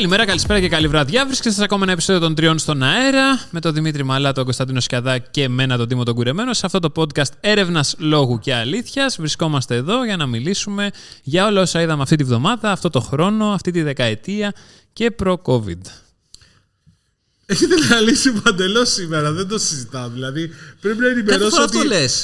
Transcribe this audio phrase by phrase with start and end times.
[0.00, 1.26] Καλημέρα, καλησπέρα και καλή βραδιά.
[1.26, 4.80] Βρίσκεστε σε ακόμα ένα επεισόδιο των Τριών στον αέρα με τον Δημήτρη Μαλά, τον Κωνσταντίνο
[4.80, 6.54] Σκιαδά και εμένα τον Τίμο τον Κουρεμένο.
[6.54, 10.90] Σε αυτό το podcast έρευνας λόγου και αλήθειας βρισκόμαστε εδώ για να μιλήσουμε
[11.22, 14.52] για όλα όσα είδαμε αυτή τη βδομάδα, αυτό το χρόνο, αυτή τη δεκαετία
[14.92, 15.80] και προ-COVID.
[17.52, 20.08] Έχετε λαλήσει παντελώς σήμερα, δεν το συζητάω.
[20.08, 21.78] Δηλαδή πρέπει να ενημερώσω ότι,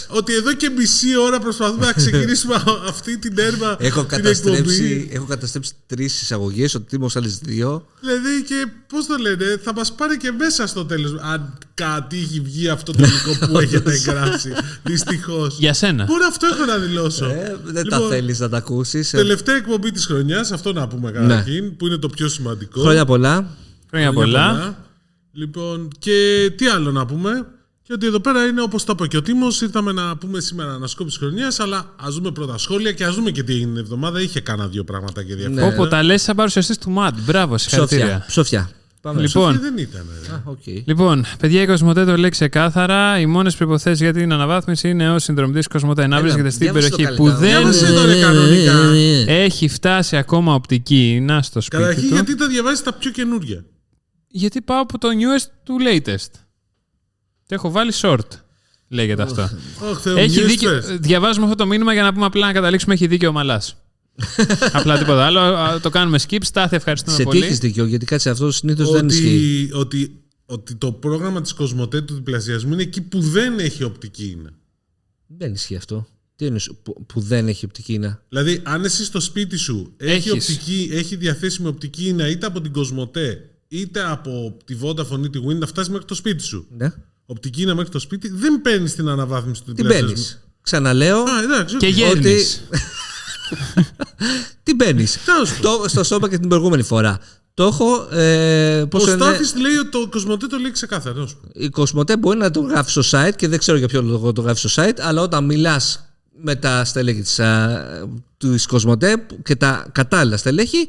[0.08, 2.54] ότι εδώ και μισή ώρα προσπαθούμε να ξεκινήσουμε
[2.90, 3.76] αυτή την έρμα.
[3.78, 7.86] Έχω, καταστρέψει, έχω καταστρέψει τρεις εισαγωγές, ο Τίμος άλλες δύο.
[8.00, 11.14] Δηλαδή και πώς το λένε, θα μας πάρει και μέσα στο τέλος.
[11.20, 14.52] Αν κάτι έχει βγει αυτό το υλικό που έχετε εγγράψει.
[14.82, 15.56] Δυστυχώς.
[15.58, 16.04] Για σένα.
[16.04, 17.24] Μπορεί αυτό έχω να δηλώσω.
[17.26, 19.12] Ε, δεν λοιπόν, τα θέλεις να τα ακούσεις.
[19.12, 19.16] Ε.
[19.16, 21.18] Τελευταία εκπομπή της χρονιάς, αυτό να πούμε ναι.
[21.18, 21.70] καταρχήν, ναι.
[21.70, 22.80] που είναι το πιο σημαντικό.
[22.80, 23.46] Χρόνια πολλά.
[23.90, 24.84] Χρόνια πολλά.
[25.38, 27.46] Λοιπόν, και τι άλλο να πούμε;
[27.82, 29.60] Και ότι εδώ πέρα είναι όπως το είπε και ο Τίμος.
[29.60, 33.42] Ήρθαμε να πούμε σήμερα ανασκόπηση χρονιάς, αλλά ας δούμε πρώτα σχόλια και ας δούμε και
[33.42, 34.20] τι έγινε την εβδομάδα.
[34.20, 35.66] Είχε κάνα δύο πράγματα και διαφορετικά.
[35.66, 35.74] Ναι.
[35.74, 37.14] Όπω τα λες, σαν παρουσιαστή του ΜΑΤ.
[37.26, 38.24] Μπράβο, συγχαρητήρια.
[38.26, 38.70] Ψόφια.
[39.00, 39.20] Πάμε.
[39.20, 40.06] Λοιπόν, δεν ήταν.
[40.32, 40.82] Α, okay.
[40.84, 43.18] λοιπόν, παιδιά, η Κοσμοτέ το λέει ξεκάθαρα.
[43.20, 47.30] Οι μόνες προποθέσει για την αναβάθμιση είναι ο συνδρομητής Κοσμοτέ να βρίσκεται στην περιοχή που
[47.30, 47.66] δεν
[49.26, 51.18] έχει φτάσει ακόμα οπτική.
[51.22, 51.82] Να στο σπίτι.
[51.82, 53.64] Καταρχήν, γιατί τα διαβάζεις τα πιο καινούργια;
[54.28, 56.30] Γιατί πάω από το newest του latest.
[57.46, 58.28] Το έχω βάλει short.
[58.88, 59.50] Λέγεται αυτό.
[60.04, 60.82] Oh, έχει δίκιο.
[61.00, 63.76] Διαβάζουμε αυτό το μήνυμα για να πούμε απλά να καταλήξουμε έχει δίκιο ο Μαλάς.
[64.72, 65.80] απλά τίποτα άλλο.
[65.80, 66.38] Το κάνουμε skip.
[66.40, 67.36] Στάθη, ευχαριστούμε Σε πολύ.
[67.36, 69.70] Σε τι έχεις δίκιο, γιατί κάτι αυτό συνήθως δεν ισχύει.
[69.72, 74.50] Ότι, ότι το πρόγραμμα της Κοσμοτέ του διπλασιασμού είναι εκεί που δεν έχει οπτική ίνα.
[75.26, 76.06] Δεν ισχύει αυτό.
[76.36, 80.32] Τι είναι που, που δεν έχει οπτική ίνα; Δηλαδή, αν εσύ στο σπίτι σου έχεις,
[80.32, 85.40] οπτική, έχει διαθέσιμη οπτική ίνα είτε από την Κοσμοτέ είτε από τη Vodafone ή τη
[85.46, 86.66] Wind να φτάσει μέχρι το σπίτι σου.
[86.76, 86.92] Ναι.
[87.26, 90.40] Οπτική είναι μέχρι το σπίτι, δεν παίρνεις την αναβάθμιση του Τι παίρνεις.
[90.60, 91.18] Ξαναλέω.
[91.18, 92.62] Α, εντάξει, και γέρνεις.
[92.66, 92.78] Ότι...
[94.62, 95.06] Τι μπαίνει.
[95.86, 97.20] στο σώμα και την προηγούμενη φορά.
[97.54, 98.08] Το έχω.
[98.10, 101.26] Ε, ο Στάθης λέει ότι το Κοσμοτέ το λέει ξεκάθαρα.
[101.52, 104.40] Η Κοσμοτέ μπορεί να το γράφει στο site και δεν ξέρω για ποιο λόγο το
[104.40, 106.06] γράφει στο site, αλλά όταν μιλάς
[106.42, 107.22] με τα στελέχη
[108.36, 110.88] της Κοσμοτέ και τα κατάλληλα στελέχη,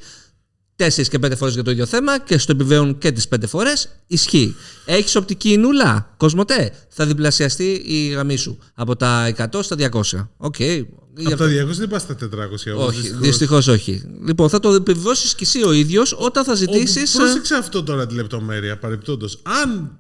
[0.78, 3.90] τέσσερις και πέντε φορές για το ίδιο θέμα και στο επιβεβαιώνουν και τις πέντε φορές,
[4.08, 4.56] ισχύει.
[4.86, 6.72] Έχεις οπτική νουλά, κοσμοτέ.
[6.90, 10.28] Θα διπλασιαστεί η γραμμή σου από τα 100 στα 200.
[10.38, 10.86] Okay.
[11.26, 14.04] Από τα 200 δεν πας στα 400 Όχι, δυστυχώς όχι.
[14.26, 17.16] Λοιπόν, θα το επιβεβαιώσει κι εσύ ο ίδιος όταν θα ζητήσεις.
[17.16, 19.42] Ε, πρόσεξε αυτό τώρα τη λεπτομέρεια παρεπτόντως.
[19.44, 20.00] Αν.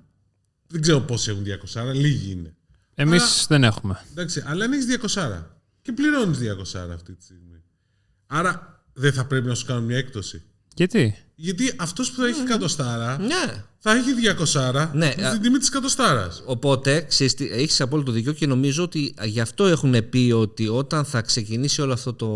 [0.69, 2.55] Δεν ξέρω πόσοι έχουν 200, άρα λίγοι είναι.
[2.94, 4.05] Εμείς δεν έχουμε.
[4.11, 5.44] Εντάξει, αλλά αν έχεις 200
[5.81, 7.63] και πληρώνεις 200 αυτή τη στιγμή.
[8.27, 10.44] Άρα δεν θα πρέπει να σου κάνουν μια έκπτωση.
[10.77, 13.63] Γιατί; Γιατί αυτός που θα έχει εκατοστάρα ναι.
[13.77, 14.09] θα έχει
[14.53, 15.13] 200 ναι.
[15.27, 16.43] στην τιμή της εκατοστάρας.
[16.45, 17.07] Οπότε
[17.51, 21.93] έχεις απόλυτο δίκιο και νομίζω ότι γι' αυτό έχουν πει ότι όταν θα ξεκινήσει όλο
[21.93, 22.27] αυτό το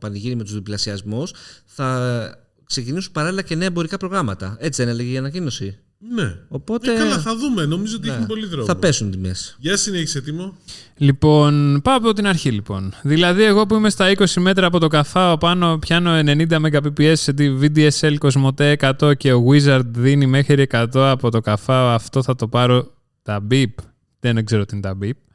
[0.00, 1.32] πανηγύρι με τους διπλασιασμούς,
[1.64, 4.56] θα ξεκινήσουν παράλληλα και νέα εμπορικά προγράμματα.
[4.60, 5.78] Έτσι δεν έλεγε η ανακοίνωση;
[6.10, 6.34] Ναι.
[6.48, 6.92] Οπότε...
[6.92, 7.64] Ε, καλά, θα δούμε.
[7.64, 8.14] Νομίζω ότι ναι.
[8.14, 8.66] έχει πολύ δρόμο.
[8.66, 9.34] Θα πέσουν τιμέ.
[9.58, 10.56] Γεια συνέχισε, έτοιμο.
[10.96, 12.94] Λοιπόν, πάω από την αρχή λοιπόν.
[13.02, 17.32] Δηλαδή, εγώ που είμαι στα 20 μέτρα από το καφάο πάνω, πιάνω 90 Mbps σε
[17.32, 21.88] τη VDSL Cosmote 100 και ο Wizard δίνει μέχρι 100 από το καφάο.
[21.88, 23.72] Αυτό θα το πάρω τα beep.
[24.20, 25.31] Δεν ξέρω τι είναι τα beep.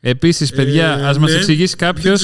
[0.00, 2.22] Επίσης, παιδιά, ε, ας ναι, μα εξηγήσει κάποιος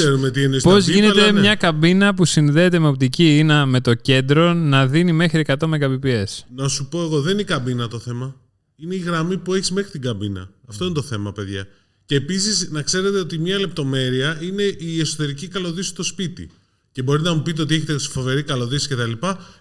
[0.62, 1.40] πώς γίνεται ναι.
[1.40, 6.24] μια καμπίνα που συνδέεται με οπτική ίνα με το κέντρο να δίνει μέχρι 100 Mbps.
[6.54, 8.34] Να σου πω εγώ, δεν είναι η καμπίνα το θέμα.
[8.76, 10.50] Είναι η γραμμή που έχεις μέχρι την καμπίνα.
[10.68, 11.66] Αυτό είναι το θέμα, παιδιά.
[12.04, 16.50] Και επίσης, να ξέρετε ότι μια λεπτομέρεια είναι η εσωτερική καλωδίση στο σπίτι.
[16.92, 19.12] Και μπορείτε να μου πείτε ότι έχετε φοβερή καλωδίση κτλ.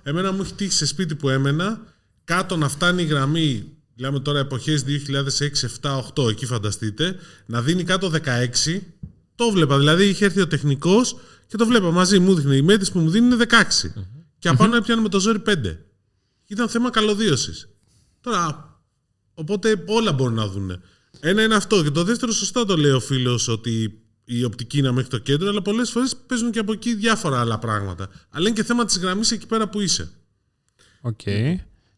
[0.04, 1.82] Εμένα μου έχει τύχει σε σπίτι που έμενα,
[2.24, 7.84] κάτω να φτάνει η γραμμή Μιλάμε τώρα εποχές 2006, 7, 8, εκεί φανταστείτε, να δίνει
[7.84, 8.12] κάτω
[8.66, 8.82] 16.
[9.36, 11.18] Το βλέπα, δηλαδή είχε έρθει ο τεχνικός
[11.48, 13.46] και το βλέπα μαζί, μου δείχνει η μέτρηση που μου δίνει είναι
[13.84, 13.90] 16.
[14.40, 15.78] Και απάνω έπιανε με το ζόρι 5.
[16.48, 17.70] Ήταν θέμα καλωδίωσης.
[18.22, 18.70] Τώρα,
[19.34, 20.82] οπότε όλα μπορούν να δουν.
[21.20, 21.84] Ένα είναι αυτό.
[21.84, 25.50] Και το δεύτερο, σωστά το λέει ο φίλος ότι η οπτική είναι μέχρι το κέντρο,
[25.50, 28.10] αλλά πολλές φορές παίζουν και από εκεί διάφορα άλλα πράγματα.
[28.30, 30.12] Αλλά είναι και θέμα της γραμμής εκεί πέρα που είσαι.
[31.02, 31.20] OK.
[31.26, 31.56] Okay.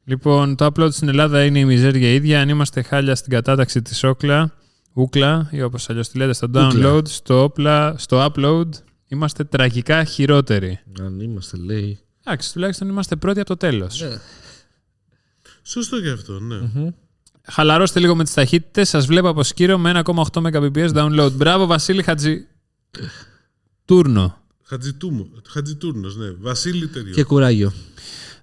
[0.10, 2.42] Λοιπόν, το upload στην Ελλάδα είναι η μιζέρια ίδια.
[2.42, 4.54] Αν είμαστε χάλια στην κατάταξη της Ookla,
[4.94, 8.70] Ookla ή όπως αλλιώς τη λέτε στο download, στο, όπλα, στο upload,
[9.08, 10.80] είμαστε τραγικά χειρότεροι.
[11.00, 12.00] Αν είμαστε, λέει.
[12.24, 14.02] Εντάξει, τουλάχιστον είμαστε πρώτοι από το τέλος.
[14.02, 14.20] Ναι.
[15.64, 16.92] Σωστό και αυτό, ναι.
[17.42, 18.90] Χαλαρώστε λίγο με τις ταχύτητες.
[18.90, 21.32] Σας βλέπω από Σκύρο με 1,8 Mbps download.
[21.32, 22.48] Μπράβο, Βασίλη Χατζη...
[23.86, 24.42] Τούρνο.
[25.48, 26.32] Χατζητούρνος, ναι.
[26.32, 27.14] Βασίλη Τεριό.
[27.14, 27.74] Και κουράγιο.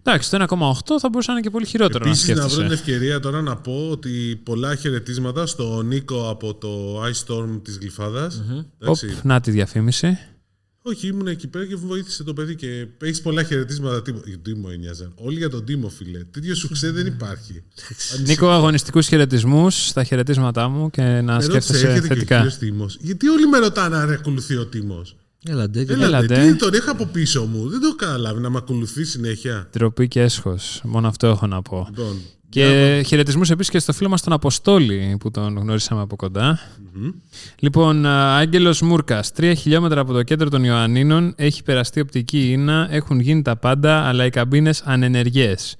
[0.07, 2.57] Εντάξει, το 1,8 θα μπορούσε να είναι και πολύ χειρότερο Επίσης, να σκέφτεσαι.
[2.57, 7.27] να βρω την ευκαιρία τώρα να πω ότι πολλά χαιρετίσματα στο Νίκο από το Ice
[7.27, 9.21] Storm της γλυφαδας mm-hmm.
[9.23, 10.19] να τη διαφήμιση.
[10.87, 14.03] Όχι, ήμουν εκεί πέρα και βοήθησε το παιδί και έχεις πολλά χαιρετίσματα.
[14.03, 15.13] Τίμο, για τον Τίμο ένοιαζαν.
[15.15, 16.19] Όλοι για τον Τίμο, φίλε.
[16.31, 17.63] Τέτοιο σου ξέρει δεν υπάρχει.
[18.27, 22.37] Νίκο, αγωνιστικούς χαιρετισμούς στα χαιρετίσματά μου και να Ερώτησε, σκέφτεσαι έρχεται και ο θετικά.
[22.37, 22.97] κύριος Τίμος.
[23.01, 25.17] Γιατί όλοι με ρωτάνε αν ακολουθεί ο Τίμος.
[25.49, 26.47] Έλα, ντε, Έλα, Έλατε.
[26.47, 27.69] τι τον είχα από πίσω μου.
[27.69, 29.69] Δεν το έχω καταλάβει να με ακολουθεί συνέχεια.
[29.73, 30.81] Τροπή και έσχος.
[30.85, 31.87] Μόνο αυτό έχω να πω.
[31.91, 36.59] Λοιπόν, Και χαιρετισμούς επίσης και στο φίλο μας τον Αποστόλη που τον γνωρίσαμε από κοντά.
[37.59, 43.21] Λοιπόν, Άγγελος Μούρκας, τρία χιλιόμετρα από το κέντρο των Ιωαννίνων έχει περαστεί οπτική ίνα, έχουν
[43.21, 45.77] γίνει τα πάντα, αλλά οι καμπίνες ανενεργές.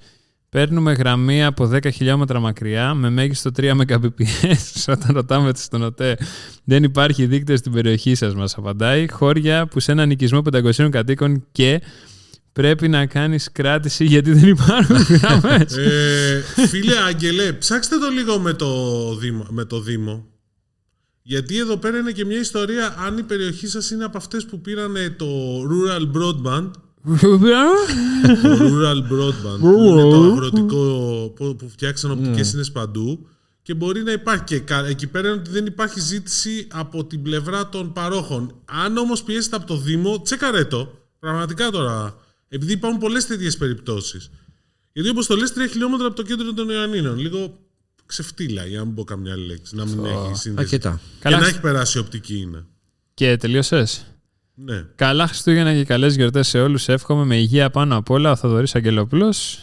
[0.55, 4.83] Παίρνουμε γραμμή από 10 χιλιόμετρα μακριά με μέγιστο 3 Mbps.
[4.93, 6.17] Όταν ρωτάμε στον ΟΤΕ,
[6.63, 9.11] δεν υπάρχει δίκτυο στην περιοχή σας, μας απαντάει.
[9.11, 11.81] Χώρια που σε έναν οικισμό 500 κατοίκων και
[12.51, 15.77] πρέπει να κάνεις κράτηση γιατί δεν υπάρχουν γραμμές.
[15.77, 20.25] ε, φίλε Άγγελε, ψάξτε το λίγο με το, Δήμο, με το Δήμο.
[21.21, 24.61] Γιατί εδώ πέρα είναι και μια ιστορία αν η περιοχή σας είναι από αυτές που
[24.61, 25.27] πήρανε το
[25.61, 33.27] Rural Broadband το Rural Broadband που είναι το αγροτικό που, που φτιάξαν οπτικές σύνες παντού
[33.61, 37.21] και μπορεί να υπάρχει και κα- εκεί πέρα είναι ότι δεν υπάρχει ζήτηση από την
[37.21, 38.55] πλευρά των παρόχων.
[38.65, 40.91] Αν όμως πιέσετε από το Δήμο, τσεκαρέ το.
[41.19, 42.17] Πραγματικά τώρα.
[42.49, 44.29] Επειδή υπάρχουν πολλές τέτοιες περιπτώσεις.
[44.93, 47.17] Γιατί όπως το λες, 3 χιλιόμετρα από το κέντρο των Ιωαννίνων.
[47.17, 47.57] Λίγο
[48.05, 49.75] ξεφτύλα, για να μην πω καμιά άλλη λέξη.
[49.75, 50.51] Να μην έχει σύνδεση.
[50.55, 50.99] Αρκετά.
[51.13, 51.39] Και Καλά.
[51.39, 52.65] να έχει περάσει οπτική είναι.
[53.13, 54.05] Και τελείωσες.
[54.55, 54.85] Ναι.
[54.95, 56.87] Καλά Χριστούγεννα και καλές γιορτές σε όλους.
[56.87, 58.31] Εύχομαι με υγεία πάνω απ' όλα.
[58.31, 59.59] Ο Θοδωρής Αγγελόπουλος.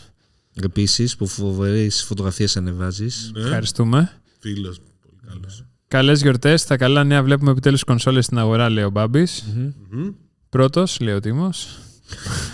[0.62, 3.31] Επίσης, που φοβερές φωτογραφίες ανεβάζεις.
[3.35, 3.43] ναι.
[3.43, 4.12] Ευχαριστούμε.
[4.39, 4.81] Φίλος.
[5.03, 5.65] Πολύ καλός.
[5.89, 6.65] Καλές γιορτές.
[6.65, 9.44] Τα καλά νέα βλέπουμε επιτέλους κονσόλες στην αγορά, λέει ο Μπάμπης.
[9.91, 10.09] Μμμ.
[10.49, 11.79] Πρώτος, λέει ο Τίμος.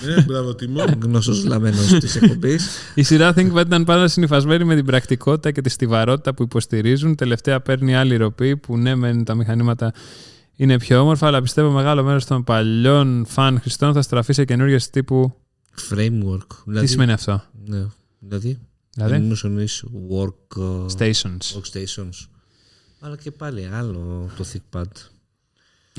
[0.06, 0.84] Ναι, μπράβο Τίμο.
[1.02, 2.68] Γνωστός λαμμένος της εκπομπής.
[2.94, 7.14] Η σειρά ThinkPad ήταν πάντα συνυφασμένη με την πρακτικότητα και τη στιβαρότητα που υποστηρίζουν.
[7.14, 9.92] Τελευταία παίρνει άλλη ροπή που ναι, μεν τα μηχανήματα
[10.60, 14.78] είναι πιο όμορφα, αλλά πιστεύω μεγάλο μέρος των παλιών φαν χρηστών θα στραφεί σε καινούριε
[14.90, 15.34] τύπου.
[15.90, 16.46] Framework.
[16.64, 17.86] Δηλαδή, Τι σημαίνει αυτό, Ναι.
[18.18, 18.58] Δηλαδή,
[18.94, 21.56] δηλαδή; δεν μου εννοείς work uh, Stations.
[21.56, 22.26] workstations.
[23.00, 24.84] Αλλά και πάλι άλλο το ThinkPad.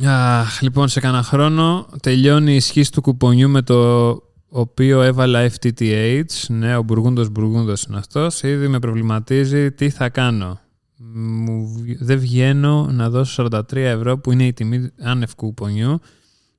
[0.06, 4.10] Αχ, λοιπόν, σε κανένα χρόνο τελειώνει η ισχύ του κουπονιού με το
[4.50, 6.24] οποίο έβαλα FTTH.
[6.48, 8.42] Ναι, ο Μπουργούντος Μπουργούντος είναι αυτός.
[8.42, 10.60] Ήδη με προβληματίζει τι θα κάνω.
[11.02, 16.00] Μου, βγ- δεν βγαίνω να δώσω 43 ευρώ που είναι η τιμή άνευ κουπονιού.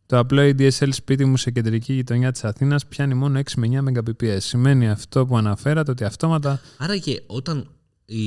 [0.07, 3.99] Το απλό ADSL σπίτι μου σε κεντρική γειτονιά της Αθήνας πιάνει μόνο 6 με 9
[3.99, 4.37] Mbps.
[4.41, 7.69] Σημαίνει αυτό που αναφέρατε ότι αυτόματα Άρα και όταν
[8.05, 8.23] η...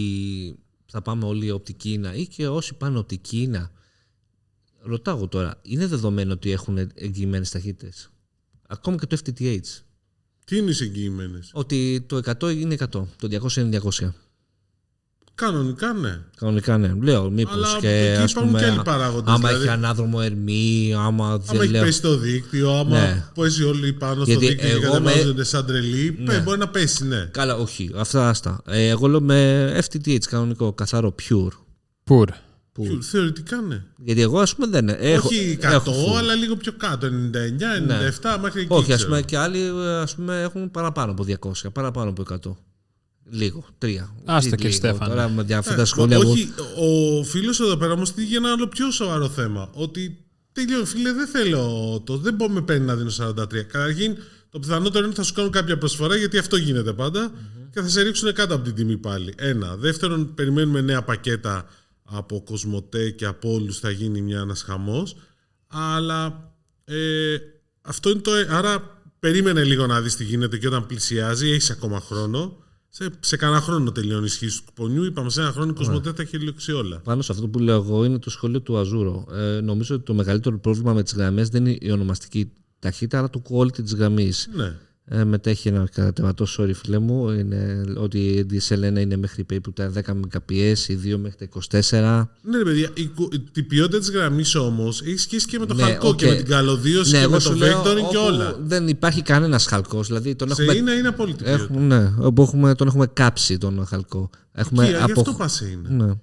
[0.86, 3.72] θα πάμε όλοι οπτική ίνα ή και όσοι πάνε οπτική ίνα,
[4.82, 8.10] ρωτάω εγώ τώρα, είναι δεδομένο ότι έχουν εγγυημένες ταχύτητες;
[8.68, 9.60] Ακόμα και το FTTH.
[10.46, 14.14] Τι είναι οι εγγυημένες; Ότι το 100 είναι 100, το 200 είναι 200.
[15.36, 16.20] Κανονικά ναι.
[16.40, 16.94] Κανονικά ναι.
[17.02, 18.64] Λέω, μήπως Αλλά και εκεί ας υπάρχουν πούμε.
[18.64, 19.66] και άλλοι παράγοντες, άμα δηλαδή.
[19.66, 21.84] έχει ανάδρομο ερμή, άμα Άμα δεν έχει λέω.
[21.84, 23.26] πέσει το δίκτυο, άμα Ναι.
[23.36, 26.34] πέσει όλοι πάνω στο Γιατί δίκτυο και εγώ με- κατεβάζονται σαν τρελοί, Ναι.
[26.34, 27.28] ε, μπορεί να πέσει, ναι.
[27.32, 27.92] Καλά, όχι.
[27.96, 28.62] Αυτά άστα.
[28.66, 31.48] Ε, εγώ λέω με FTTH κανονικό, καθαρό, pure.
[32.04, 32.30] πουρ.
[32.72, 33.84] Που- Θεωρητικά ναι.
[33.98, 35.28] Γιατί εγώ ας πούμε δεν έχω.
[35.28, 36.18] Όχι 100, έχω full.
[36.18, 37.06] αλλά λίγο πιο κάτω.
[37.06, 38.74] 99, 97, μέχρι εκεί.
[38.74, 39.10] Όχι, ας ξέρω.
[39.10, 39.70] πούμε και άλλοι
[40.02, 42.58] ας πούμε, έχουν παραπάνω από 200, παραπάνω από 100.
[43.34, 44.16] Λίγο, τρία.
[44.26, 45.14] Άστα Τι και λίγο, Στέφανε.
[45.14, 46.16] Τώρα με δια- αυτά Ε, τα σχόλια.
[46.16, 46.54] εγώ- Όχι,
[47.20, 49.70] ο φίλος εδώ πέρα όμως θίγει ένα άλλο πιο σοβαρό θέμα.
[49.74, 50.18] Ότι
[50.52, 52.18] τελειώ, φίλε, δεν θέλω το.
[52.18, 53.64] Δεν μπορεί με παίρνει να δίνω 43.
[53.64, 54.18] Καταρχήν,
[54.50, 57.32] το πιθανότερο είναι ότι θα σου κάνουν κάποια προσφορά γιατί αυτό γίνεται πάντα
[57.72, 59.34] και θα σε ρίξουν κάτω από την τιμή πάλι.
[59.38, 59.76] Ένα.
[59.76, 61.66] Δεύτερον, περιμένουμε νέα πακέτα
[62.04, 65.16] από Κοσμοτέ και από όλους θα γίνει μια ένας χαμός.
[65.68, 66.52] Αλλά
[66.86, 67.36] ε,
[67.82, 68.32] αυτό είναι το.
[68.50, 72.58] Άρα περίμενε λίγο να δεις τι γίνεται και όταν πλησιάζει, έχεις ακόμα χρόνο.
[72.96, 75.04] Σε, σε κανένα χρόνο τελειώνει η ισχύ του κουπονιού.
[75.04, 77.00] Είπαμε σε ένα χρόνο η Κοσμοτέ θα έχει λήξει όλα.
[77.00, 79.26] Πάνω σε αυτό που λέω εγώ είναι το σχόλιο του Αζούρο.
[79.32, 83.30] Ε, νομίζω ότι το μεγαλύτερο πρόβλημα με τις γραμμές δεν είναι η ονομαστική ταχύτητα, αλλά
[83.30, 84.50] το quality της γραμμής.
[84.54, 84.76] Ναι.
[85.06, 89.92] Ε, μετέχει ένα κατεβατό, sorry φίλε μου, είναι ότι η DSL1 είναι μέχρι περίπου τα
[89.96, 91.48] 10 Mbps, η 2 μέχρι τα
[91.82, 92.28] 24.
[92.42, 95.74] Ναι, ρε παιδιά, η, κου- η ποιότητα της γραμμής όμως έχει σχέση και με το
[95.74, 96.16] Ναι, χαλκό οκ.
[96.16, 98.58] και με την καλωδίωση Ναι, και εγώ με σου το λέω vectoring και όπου όλα.
[98.64, 100.08] Δεν υπάρχει κανένας χαλκός.
[100.08, 101.64] Δηλαδή τον Σε έχουμε, είναι, είναι απόλυτη ποιότητα.
[101.64, 104.30] έχουμε, ναι, όπου έχουμε, τον έχουμε κάψει τον χαλκό.
[104.52, 106.06] Έχουμε Και γι' αυτό πας είναι.
[106.06, 106.14] Ναι.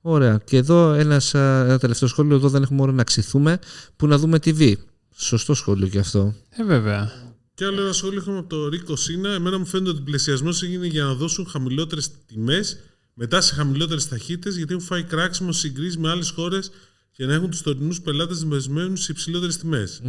[0.00, 0.40] Ωραία.
[0.44, 2.36] Και εδώ ένας, α, ένα τελευταίο σχόλιο.
[2.36, 3.58] Εδώ δεν έχουμε ώρα να ξηθούμε.
[3.96, 4.72] Που να δούμε TV.
[5.20, 6.34] Σωστό σχόλιο και αυτό.
[6.48, 7.12] Ε, βέβαια.
[7.54, 9.30] Και άλλο ένα σχόλιο είχαμε από το Ρίκο Σίνα.
[9.30, 12.78] Εμένα μου φαίνεται ότι ο πλαισιασμό έγινε για να δώσουν χαμηλότερες τιμές
[13.14, 16.70] μετά σε χαμηλότερες ταχύτητες, γιατί έχουν φάει κράξιμο συγκρίσει με άλλες χώρες
[17.10, 20.02] και να έχουν τους τωρινούς πελάτες δεσμευμένους σε υψηλότερες τιμές.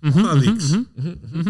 [0.00, 0.86] Θα δείξει.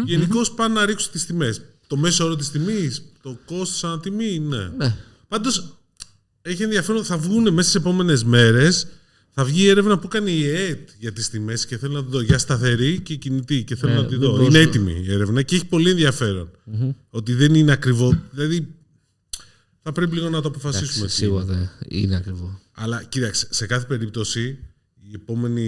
[0.05, 1.61] Γενικώς πάνε να ρίξουν τις τιμές.
[1.87, 4.71] Το μέσο όρο της τιμής, το κόστο ανά τιμή, ναι.
[4.77, 4.95] Ναι.
[5.27, 5.77] Πάντως
[6.41, 8.87] έχει ενδιαφέρον ότι θα βγουν μέσα στις επόμενες μέρες
[9.33, 12.09] Θα βγει η έρευνα που κάνει η ΕΕΤ για τις τιμές και θέλω να τη
[12.11, 12.21] δω.
[12.21, 14.29] Για σταθερή και κινητή και θέλω Ε, να τη δεν δω.
[14.31, 14.47] μπορούσα.
[14.47, 16.49] Είναι έτοιμη η έρευνα και έχει πολύ ενδιαφέρον.
[17.09, 18.21] Ότι δεν είναι ακριβό.
[18.31, 18.67] Δηλαδή
[19.81, 20.97] θα πρέπει λίγο να το αποφασίσουμε.
[20.97, 22.59] Εντάξει, τι σίγουρα δεν είναι ακριβό.
[22.71, 24.57] αλλά κοίταξε, σε κάθε περίπτωση
[25.01, 25.61] η επόμενη,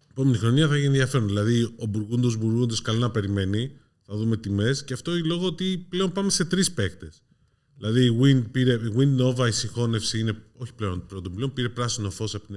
[0.00, 1.26] η επόμενη χρονιά θα γίνει ενδιαφέρον.
[1.26, 3.70] Δηλαδή, ο Μπουργούντο Μπουργούντο καλά να περιμένει,
[4.06, 7.22] θα δούμε τιμές και αυτό είναι λόγω ότι πλέον πάμε σε τρεις παίκτες.
[7.80, 11.68] Δηλαδή, η Wind, πήρε, η Wind Nova, η συγχώνευση είναι, όχι πλέον πρώτον πλέον, πήρε
[11.68, 12.56] πράσινο φως από την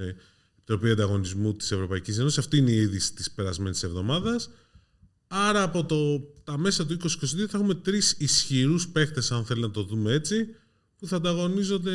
[0.56, 2.38] Επιτροπή Ανταγωνισμού της Ευρωπαϊκής Ένωσης.
[2.38, 4.50] Αυτή είναι η είδηση της περασμένης εβδομάδας.
[5.26, 7.08] Άρα, από το, τα μέσα του 2022
[7.48, 10.46] θα έχουμε τρεις ισχυρούς παίκτε, αν θέλει να το δούμε έτσι,
[10.98, 11.92] που θα ανταγωνίζονται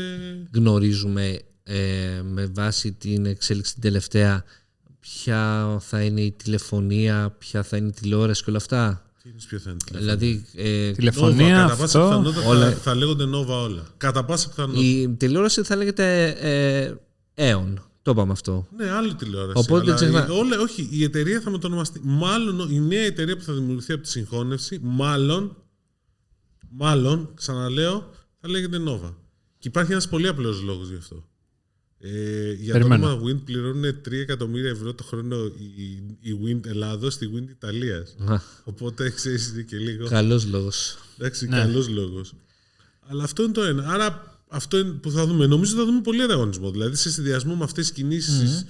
[0.54, 4.44] Γνωρίζουμε ε, με βάση την εξέλιξη την τελευταία
[5.00, 9.38] ποια θα είναι η τηλεφωνία, ποια θα είναι η τηλεόραση και όλα αυτά; Τι είναι
[9.48, 10.00] ποιο θα είναι.
[10.00, 12.00] Δηλαδή ε, Τηλεφωνία, Nova, κατά πάσα αυτό.
[12.22, 12.70] πιθανότητα όλα.
[12.72, 13.88] θα, θα λέγονται Nova όλα.
[13.98, 14.86] Κατά πάσα πιθανότητα.
[14.86, 16.94] η τηλεόραση θα λέγεται ε,
[17.54, 17.74] Aeon.
[18.02, 18.68] Το είπαμε αυτό.
[18.78, 19.54] Ναι, άλλη τηλεόραση.
[19.58, 22.00] Οπότε αλλά ξεχνά- η- όλα, όχι, η εταιρεία θα μετονομαστεί.
[22.04, 25.56] Μάλλον η νέα εταιρεία που θα δημιουργηθεί από τη συγχώνευση, μάλλον,
[26.70, 28.10] μάλλον, ξαναλέω,
[28.42, 29.14] θα λέγεται Nova.
[29.58, 31.29] Και υπάρχει ένας πολύ απλός λόγος γι' αυτό.
[32.01, 33.06] Ε, για Περιμένω.
[33.08, 37.50] το όνομα Wind πληρώνουν 3 εκατομμύρια ευρώ το χρόνο η, η Wind Ελλάδος στη Wind
[37.50, 38.15] Ιταλίας.
[38.25, 40.08] Α, Οπότε ξέρεις είναι και λίγο.
[40.08, 40.98] Καλός λόγος.
[41.18, 41.58] Εντάξει, Ναι.
[41.58, 42.34] καλός λόγος.
[43.08, 43.89] Αλλά αυτό είναι το ένα.
[43.89, 45.46] Άρα αυτό είναι που θα δούμε.
[45.48, 46.72] Νομίζω θα δούμε πολύ ανταγωνισμό.
[46.72, 48.65] Δηλαδή σε συνδυασμό με αυτές τις κινησεις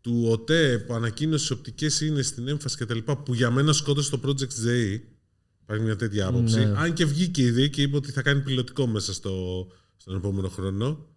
[0.00, 2.98] του ΟΤΕ που ανακοίνωσε τις οπτικές είναι στην έμφαση κτλ.
[3.24, 5.00] που για μένα σκότωσε το Project ZE.
[5.62, 6.56] Υπάρχει μια τέτοια άποψη.
[6.58, 6.72] Ναι.
[6.76, 10.48] Αν και βγήκε η ΔΕΗ και είπε ότι θα κάνει πιλωτικό μέσα στο, στον επόμενο
[10.48, 11.08] χρόνο.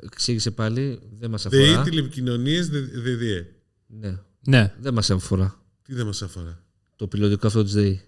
[0.00, 1.82] Εξήγησε πάλι, δεν μας ΔΕΗ, αφορά.
[1.82, 2.68] τηλεπικοινωνίες,
[3.02, 3.46] ΔΕΔΙΕ.
[3.86, 5.54] Ναι, Ναι, δεν μας αφορά.
[5.82, 6.62] Τι δεν μας αφορά;
[6.96, 8.00] Το πιλωτικό αυτό της ΔΕΗ.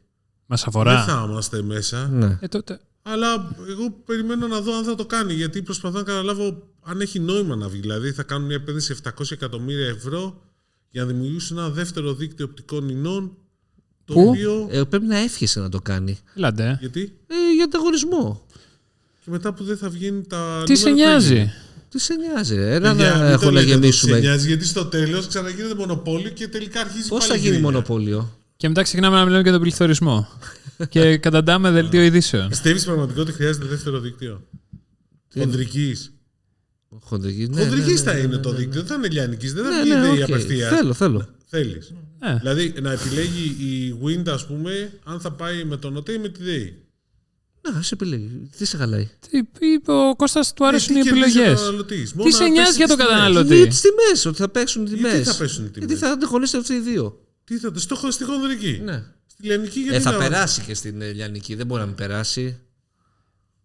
[0.46, 1.04] μας Δεν αφορά.
[1.04, 2.08] θα είμαστε μέσα.
[2.08, 2.38] Ναι.
[2.40, 2.80] Ε, τότε.
[3.02, 5.32] Αλλά εγώ περιμένω να δω αν θα το κάνει.
[5.32, 7.80] Γιατί προσπαθώ να καταλάβω αν έχει νόημα να βγει.
[7.80, 10.42] Δηλαδή θα κάνουν μια επένδυση 700 εκατομμύρια ευρώ
[10.90, 13.36] για να δημιουργήσουν ένα δεύτερο δίκτυο οπτικών ινών.
[14.04, 14.68] Το Πού; οποίο.
[14.70, 16.18] Ε, πρέπει να εύχεσαι να το κάνει.
[16.36, 16.64] Ελάτε.
[16.68, 16.76] ε.
[16.80, 18.46] Γιατί; Ε, για ανταγωνισμό.
[19.24, 20.62] και μετά που δεν θα βγαίνει τα.
[20.66, 21.34] Τι σε νούμερα που έγινε.
[21.40, 21.52] νοιάζει.
[21.92, 22.74] Τι σε νοιάζει, ρε.
[22.74, 24.12] Ένα Παιδιά, να μην το έχω να λέτε ότι γεμίσουμε.
[24.14, 27.70] Σε νοιάζει, γιατί στο τέλος ξαναγίνεται μονοπόλιο και τελικά αρχίζει Πώς πάλι θα γίνει γκρίνια.
[27.70, 30.28] μονοπόλιο; Και μετά ξεκινάμε να μιλάμε για τον πληθωρισμό.
[30.88, 32.48] και καταντάμε δελτίο ειδήσεων.
[32.48, 34.42] Πιστεύεις πραγματικά ότι χρειάζεται δεύτερο δίκτυο;
[35.38, 35.96] Χονδρική.
[37.00, 37.48] Χονδρικής.
[37.48, 38.58] Ναι, Χονδρική ναι, θα ναι, είναι ναι, το ναι.
[38.58, 40.22] δίκτυο, δεν θα είναι λιανικής, δεν θα Ναι, βγει ναι, ιδέα οκ.
[40.22, 40.68] απευθείας.
[40.68, 41.28] Θέλω, θέλω.
[41.46, 41.92] Θέλεις.
[42.20, 46.18] Ε, Δηλαδή να επιλέγει η Wind, ας πούμε, αν θα πάει με τον ΟΤΕ ή
[46.18, 46.76] με τη ΔΕΗ.
[47.70, 48.50] Να, σε επιλέγει.
[48.56, 49.08] Τι σε χαλάει;
[49.58, 51.60] τι είπε ο Κώστας του αρέσουν οι Ε, τι κερδίζει ο επιλογές.
[51.60, 53.18] καταναλωτής; Μόνο Τι σε να νοιάζει πέσει για τον τις τιμές.
[53.20, 56.04] καταναλωτή; Για τις τιμές, ότι θα παίξουν οι τιμές; Γιατί θα πέσουν οι τιμές; Γιατί
[56.04, 57.20] θα ανταγωνίσετε αυτοί οι δύο.
[57.44, 58.80] Τι θα το στο στη χονδρική.
[58.84, 59.04] Ναι.
[59.26, 61.54] Στη λιανική γιατί Ε, θα να- περάσει και στην ε, Λιανική.
[61.54, 62.58] Δεν μπορεί να μην περάσει.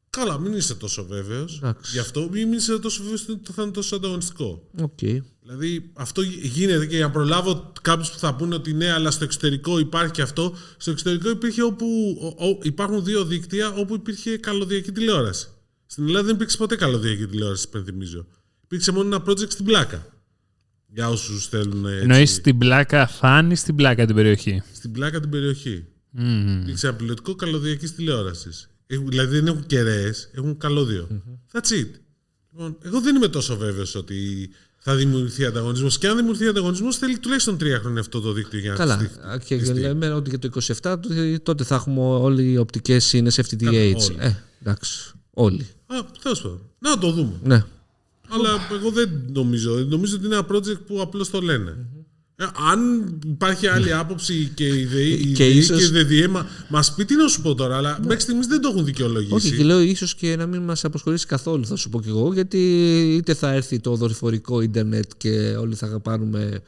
[0.09, 1.57] Καλά, μην είσαι τόσο βέβαιος.
[1.63, 1.91] Εντάξει.
[1.91, 4.69] Γι' αυτό μην είσαι τόσο βέβαιος ότι θα είναι τόσο ανταγωνιστικό.
[4.81, 4.99] Οκ.
[5.47, 9.23] Δηλαδή αυτό γίνεται και για να προλάβω κάποιους που θα πούνε ότι ναι, αλλά στο
[9.23, 10.55] εξωτερικό υπάρχει και αυτό.
[10.77, 11.85] Στο εξωτερικό υπήρχε όπου,
[12.21, 15.47] ο- ο- υπάρχουν δύο δίκτυα όπου υπήρχε καλωδιακή τηλεόραση.
[15.85, 18.25] Στην Ελλάδα δεν υπήρξε ποτέ καλωδιακή τηλεόραση, υπενθυμίζω.
[18.63, 20.05] Υπήρξε μόνο ένα project στην πλάκα.
[20.87, 21.85] Για όσους θέλουν.
[21.85, 24.63] έτσι, Εννοείς την πλάκα φάνη στην πλάκα την περιοχή.
[24.73, 25.85] Στην πλάκα την περιοχή.
[26.09, 26.61] Μμμ.
[26.61, 28.69] Υπήρξε ένα πιλωτικό καλωδιακής τηλεόρασης.
[28.87, 31.07] Δηλαδή δεν έχουν κεραίες, έχουν καλώδιο.
[31.51, 31.87] That's it.
[32.51, 34.49] Λοιπόν, εγώ δεν είμαι τόσο βέβαιος ότι
[34.89, 35.97] θα δημιουργηθεί ανταγωνισμός.
[35.97, 38.97] Και αν δημιουργηθεί ανταγωνισμός, θέλει τουλάχιστον τρία χρόνια αυτό το δίκτυο για να Καλά.
[38.97, 39.19] χτιστεί.
[39.19, 39.79] Α, Και χτιστεί.
[39.79, 43.63] λέμε ότι για το 27 τότε- τότε θα έχουμε όλοι οι οπτικές είναι σε FTTH.
[43.63, 44.15] Καλά, όλοι.
[44.19, 45.11] Ε, εντάξει.
[45.33, 45.67] Όλοι.
[45.87, 46.61] Α, τέλος πάντων.
[46.79, 47.33] Να το δούμε.
[47.43, 47.63] Ναι.
[48.29, 49.73] Αλλά εγώ δεν νομίζω.
[49.89, 51.75] Νομίζω ότι είναι ένα project που απλώς το λένε.
[52.39, 56.27] Ε, αν υπάρχει άλλη άποψη και η ΔΕΗ η Και ΔΕΗ και, ίσως- η ΔΔΕ
[56.27, 59.33] μας μας πει τι να σου πω τώρα, αλλά μέχρι στιγμής δεν το έχουν δικαιολογήσει.
[59.33, 62.33] Όχι, και λέω ίσως και να μην μας απασχολήσει καθόλου, θα σου πω κι εγώ,
[62.33, 62.57] γιατί
[63.15, 66.61] είτε θα έρθει το δορυφορικό ίντερνετ και όλοι θα πάρουμε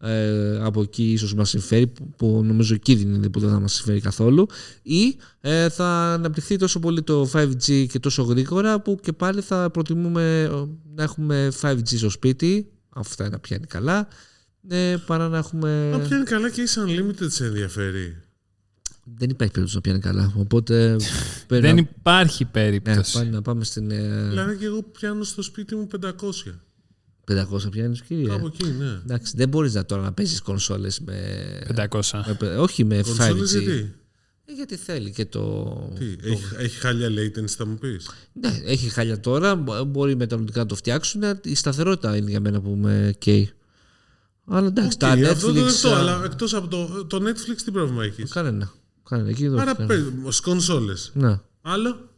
[0.00, 3.60] ε, από εκεί, ίσως μας συμφέρει, που, που νομίζω εκεί δεν είναι που δεν θα
[3.60, 4.46] μας συμφέρει καθόλου,
[4.82, 9.70] ή ε, θα αναπτυχθεί τόσο πολύ το 5G και τόσο γρήγορα που και πάλι θα
[9.70, 10.48] προτιμούμε ε,
[10.94, 14.08] να έχουμε 5G στο σπίτι, αυτά να πιάνει καλά,
[14.68, 15.88] ε, παρά να έχουμε.
[15.92, 18.16] Μα πιάνει καλά και είσαι unlimited σε ενδιαφέρει.
[19.18, 20.32] Δεν υπάρχει περίπτωση να πιάνει καλά.
[20.36, 20.96] Οπότε.
[21.46, 23.12] πρέπει Δεν να- υπάρχει Ναι, περίπτωση.
[23.18, 23.90] πάλι να πάμε στην.
[23.90, 26.10] ε, Δηλαδή και εγώ πιάνω στο σπίτι μου 500.
[27.24, 28.26] 500 πιάνεις, κύριε.
[28.28, 28.86] Κάπου εκεί, ναι.
[29.04, 31.16] Εντάξει, δεν μπορείς να τώρα να παίζεις κονσόλες με,
[31.74, 32.36] 500.
[32.40, 33.04] με- Όχι με 5G.
[33.04, 33.92] Κονσόλες γιατί;
[34.44, 35.64] Ε, γιατί θέλει και το.
[35.98, 39.54] Τι, το- έχει, έχει χάλια latency θα μου πεις; Ναι, έχει χάλια τώρα.
[39.56, 41.22] μπο- Μπορεί μετανοητικά να το φτιάξουν.
[41.44, 43.50] Η σταθερότητα είναι για μένα που με καίει.
[44.48, 45.24] Αλλά εντάξει, τα OK, Netflix.
[45.24, 48.72] Αυτό το δεκτό, α, αλλά εκτός από το, το Netflix τι πρόβλημα έχεις; Κανένα.
[49.08, 49.28] Κανένα.
[49.28, 51.10] Εκεί δεν Άρα το πες, στις κονσόλες.
[51.14, 51.38] Ναι.
[51.62, 52.08] Άλλο;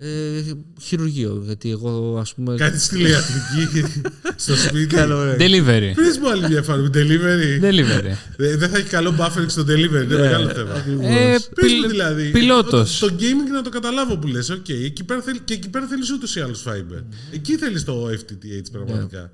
[0.00, 0.40] Ε,
[0.80, 1.42] χειρουργείο.
[1.44, 2.54] Γιατί εγώ, ας πούμε.
[2.56, 3.84] Κάτι τηλεϊατρική
[4.36, 4.96] στο σπίτι.
[5.38, 5.92] Delivery.
[5.94, 6.90] Πες μου άλλη μια εφαρμογή.
[6.94, 7.64] Delivery.
[7.64, 8.12] Delivery.
[8.36, 10.04] Ε, Δεν θα έχει καλό buffering στο delivery.
[10.04, 10.74] Είναι μεγάλο θέμα.
[11.08, 12.30] Ε, Πες πιλ- μου δηλαδή.
[12.30, 12.98] πιλότος.
[12.98, 14.50] Το, το gaming να το καταλάβω που λες.
[14.50, 14.68] Οκ.
[14.68, 17.02] Εκεί πέρα θέλει, και εκεί πέρα θέλεις ούτως ή άλλως fiber.
[17.30, 19.30] Εκεί θέλεις το FTTH πραγματικά.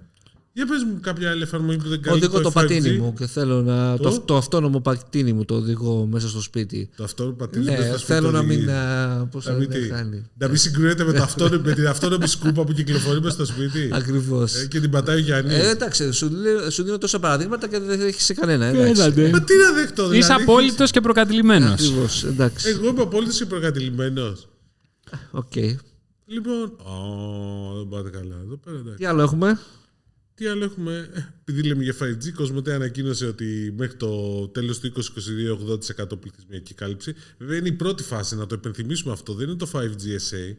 [0.57, 2.17] Για πες μου κάποια άλλη εφαρμογή που δεν κάνει.
[2.17, 2.53] Οδηγώ το 5G.
[2.53, 3.97] πατίνι μου και θέλω να.
[3.97, 6.91] Το; Το, το αυτόνομο πατίνι μου το οδηγώ μέσα στο σπίτι.
[6.97, 7.65] Το αυτό πατίνι.
[7.65, 8.59] Ναι, δεν θα σου πει θέλω το να οδηγεί.
[8.61, 8.71] μην.
[8.71, 9.89] α, Πώς Να θα μην δεν τι.
[9.89, 10.25] κάνει.
[10.39, 13.89] Να μην συγκρίνεται με, το αυτόνομο- με την αυτόνομη σκούπα που κυκλοφορεί μέσα στο σπίτι.
[13.93, 14.55] Ακριβώς.
[14.55, 15.55] Ε, και την πατάει ο Γιάννης.
[15.55, 18.65] Ε, εντάξει, σου, λέω- σου δίνω τόσα παραδείγματα και δεν δέχεσαι κανένα.
[18.67, 19.01] εντάξει.
[19.03, 20.19] Έλατε; Μα τι να δεχτώ, δηλαδή.
[20.19, 21.73] Είσαι απόλυτος και προκατειλημμένος.
[21.73, 22.69] Ακριβώς, εντάξει.
[22.69, 24.49] Εγώ είμαι απόλυτος και προκατηλημένος.
[25.31, 25.53] Οκ.
[26.27, 26.63] Λοιπόν.
[26.79, 28.35] Ω, δεν πάτε καλά.
[28.45, 28.97] Εδώ πέρα εντάξει.
[28.99, 29.59] Τι άλλο έχουμε;
[30.35, 34.93] Τι άλλο έχουμε; Ε, Επειδή λέμε για 5G, Κοσμοτέ ανακοίνωσε ότι μέχρι το τέλος του
[34.93, 37.15] 2022 80% πληθυσμιακή κάλυψη.
[37.39, 39.35] Βέβαια είναι η πρώτη φάση, να το υπενθυμίσουμε αυτό.
[39.35, 40.57] Δεν είναι το 5G SA,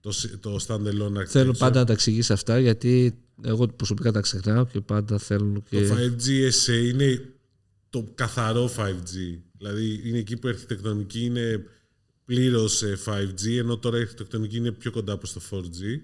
[0.00, 1.26] το, σ- το standalone architecture.
[1.26, 5.88] Θέλω πάντα να τα εξηγήσει αυτά γιατί εγώ προσωπικά τα ξεχνάω και πάντα θέλω και.
[5.88, 7.20] Το 5G SA είναι
[7.90, 9.38] το καθαρό 5G.
[9.58, 11.64] Δηλαδή είναι εκεί που η αρχιτεκτονική είναι
[12.24, 12.68] πλήρω
[13.06, 16.00] 5G, ενώ τώρα η αρχιτεκτονική είναι πιο κοντά προς το 4G.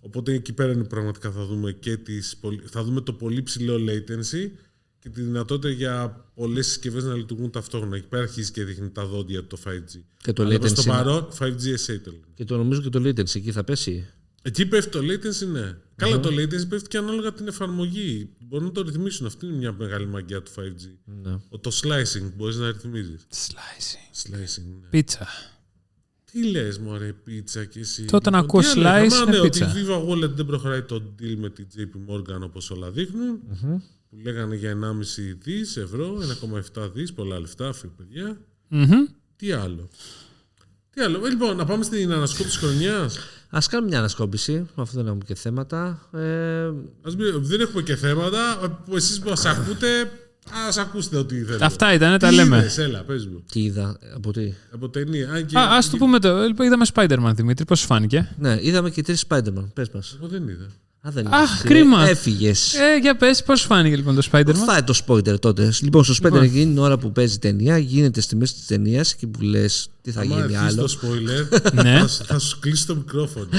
[0.00, 3.74] Οπότε εκεί πέρα είναι πραγματικά θα δούμε, και τις, πολυ- θα δούμε το πολύ ψηλό
[3.74, 4.50] latency
[4.98, 7.96] και τη δυνατότητα για πολλές συσκευές να λειτουργούν ταυτόχρονα.
[7.96, 10.00] Εκεί πέρα αρχίζει και δείχνει τα δόντια του το 5G.
[10.16, 10.86] Και το Αλλά προς το latency.
[10.86, 12.24] παρόν 5G SA το λένε.
[12.34, 14.06] Και το νομίζω και το latency εκεί θα πέσει.
[14.42, 15.76] Εκεί πέφτει το latency, ναι.
[15.96, 18.28] Καλά, το latency πέφτει και ανάλογα την εφαρμογή.
[18.40, 19.26] Μπορούν να το ρυθμίσουν.
[19.26, 20.88] Αυτή είναι μια μεγάλη μαγιά του 5G.
[21.22, 21.38] Ναι.
[21.48, 23.26] Ο- Το slicing μπορείς να ρυθμίζεις.
[23.30, 24.26] Slicing.
[24.26, 24.88] Slicing, ναι.
[24.90, 25.26] Πίτσα.
[26.32, 29.26] Τι λες, μωρέ, πίτσα και εσύ; Τότε να Λοιπόν, ακούω τι άλλο slice είχαμε; Α,
[29.28, 29.66] είναι ναι, πίτσα.
[29.70, 33.40] Ότι η Viva Wallet δεν προχωράει το deal με την JP Morgan όπως όλα δείχνουν.
[34.10, 36.18] Που λέγανε για 1,5 δις ευρώ,
[36.76, 38.38] 1,7 δις, πολλά λεφτά, φίλοι παιδιά.
[38.68, 39.06] Μμμ.
[39.36, 39.88] Τι άλλο;
[40.90, 43.18] Τι άλλο; Ε, λοιπόν, να πάμε στην ανασκόπηση χρονιάς.
[43.50, 46.08] Α κάνουμε μια ανασκόπηση, αφού δεν έχουμε και θέματα.
[46.12, 46.70] Ε,
[47.40, 48.72] Δεν έχουμε και θέματα.
[48.94, 50.10] Εσείς που μας ακούτε,
[50.68, 51.64] ας ακούσετε ό,τι θέλετε.
[51.64, 52.56] Αυτά ήταν, τα Τι λέμε.
[52.56, 53.42] είδες, έλα, πες μου.
[53.52, 55.30] τι είδα, από τι; Από ταινία.
[55.32, 55.58] Αν και...
[55.58, 56.42] Α ας το πούμε το.
[56.42, 57.64] Λοιπόν, είδαμε Spider-Man, Δημήτρη.
[57.64, 59.64] Πώς σου φάνηκε; Ναι, είδαμε και τρεις Spider-Man.
[59.74, 60.14] Πες μας.
[60.18, 60.64] Εγώ δεν είδα.
[61.00, 61.62] Α, δεν Αχ, είδες.
[61.64, 62.08] κρίμα.
[62.08, 62.74] Έφυγες.
[62.74, 65.72] Ε, για πες, πώς σου φάνηκε λοιπόν το Spider-Man; Φάει το spoiler τότε.
[65.80, 69.26] Λοιπόν, στο spoiler εκείνη την ώρα που παίζει ταινία, γίνεται στη μέση της ταινίας και
[69.26, 70.82] που λες τι θα Άμα γίνει αρχίσει άλλο.
[70.86, 71.98] το spoiler, Ναι.
[72.00, 73.46] θα, σου- θα σου κλείσει το μικρόφωνο.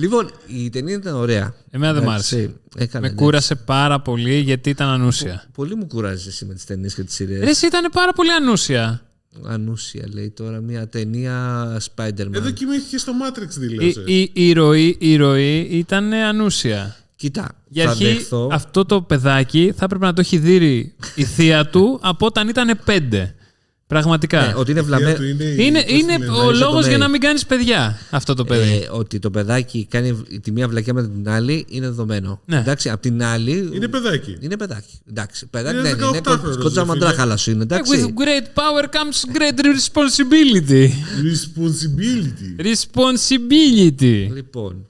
[0.00, 1.54] Λοιπόν, η ταινία ήταν ωραία.
[1.70, 2.54] Εμένα δεν μ' Εντάξει, άρεσε.
[2.76, 3.18] Έκανε, Με ναι.
[3.20, 5.44] κούρασε πάρα πολύ γιατί ήταν ανούσια.
[5.54, 7.40] Πολύ μου κουράζει εσύ με τις ταινίες και τις σειρές.
[7.40, 9.02] Ρε, εσύ ήταν πάρα πολύ ανούσια.
[9.46, 12.34] Ανούσια λέει τώρα μια ταινία Spider-Man.
[12.34, 14.02] Εδώ κοιμήθηκε στο Matrix Η, δήλωσε.
[14.06, 16.96] η, η, ροή, η ροή ήταν ανούσια.
[17.16, 18.48] Κοίτα, Για θα αρχή, δεχθώ.
[18.52, 22.80] αυτό το παιδάκι θα έπρεπε να το έχει δει η θεία του από όταν ήταν
[22.84, 23.34] πέντε.
[23.88, 24.46] Πραγματικά.
[24.46, 25.16] Ναι, ότι είναι Η θεία βλαμμένο.
[25.18, 27.00] του είναι, η- είναι πώς τη είναι λένε, ο η λόγος για May.
[27.00, 28.82] να μην κάνεις παιδιά αυτό το παιδί.
[28.82, 32.40] Ε, ότι το παιδάκι κάνει τη μία βλακιά με την άλλη είναι δεδομένο.
[32.44, 32.56] Ναι.
[32.58, 33.70] Εντάξει, απ' την άλλη.
[33.74, 34.36] Είναι παιδάκι.
[34.40, 34.98] είναι παιδάκι.
[35.10, 36.20] Εντάξει, παιδάκι Είναι δεν είναι.
[36.24, 37.18] 18 χρονος, Κοντζά ρε μαντρά φίλε.
[37.20, 37.62] χάλα σου είναι.
[37.62, 38.14] Ε, With Εντάξει.
[38.16, 40.88] great power comes great responsibility.
[41.32, 42.62] Responsibility.
[42.72, 44.28] Responsibility.
[44.34, 44.86] Λοιπόν.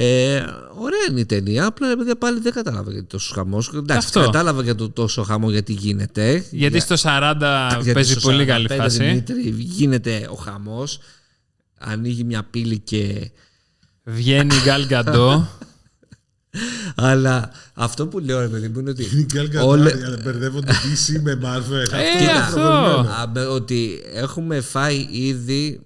[0.00, 1.66] Ε, ωραία είναι η ταινία.
[1.66, 3.70] Απλά επειδή πάλι δεν κατάλαβα γιατί τόσο χαμός.
[3.74, 4.20] Εντάξει, Αυτό.
[4.20, 6.44] κατάλαβα για το τόσο χαμό γιατί γίνεται.
[6.50, 7.34] Γιατί στο 40
[7.74, 9.04] Γιατί παίζει στο πολύ 45, καλή φάση.
[9.04, 11.00] Δημήτρη, γίνεται ο χαμός.
[11.78, 13.30] Ανοίγει μια πύλη και.
[14.04, 15.42] Βγαίνει η Gal Gadot.
[16.94, 19.06] Αλλά αυτό που λέω, ρε παιδί μου, είναι ότι.
[19.32, 21.92] Είναι γκάλ όλε- κατάρι, μπερδεύονται DC με Marvel.
[21.92, 22.60] Ε, Κοίτα, αυτό.
[22.60, 25.80] Α, με- ότι έχουμε φάει ήδη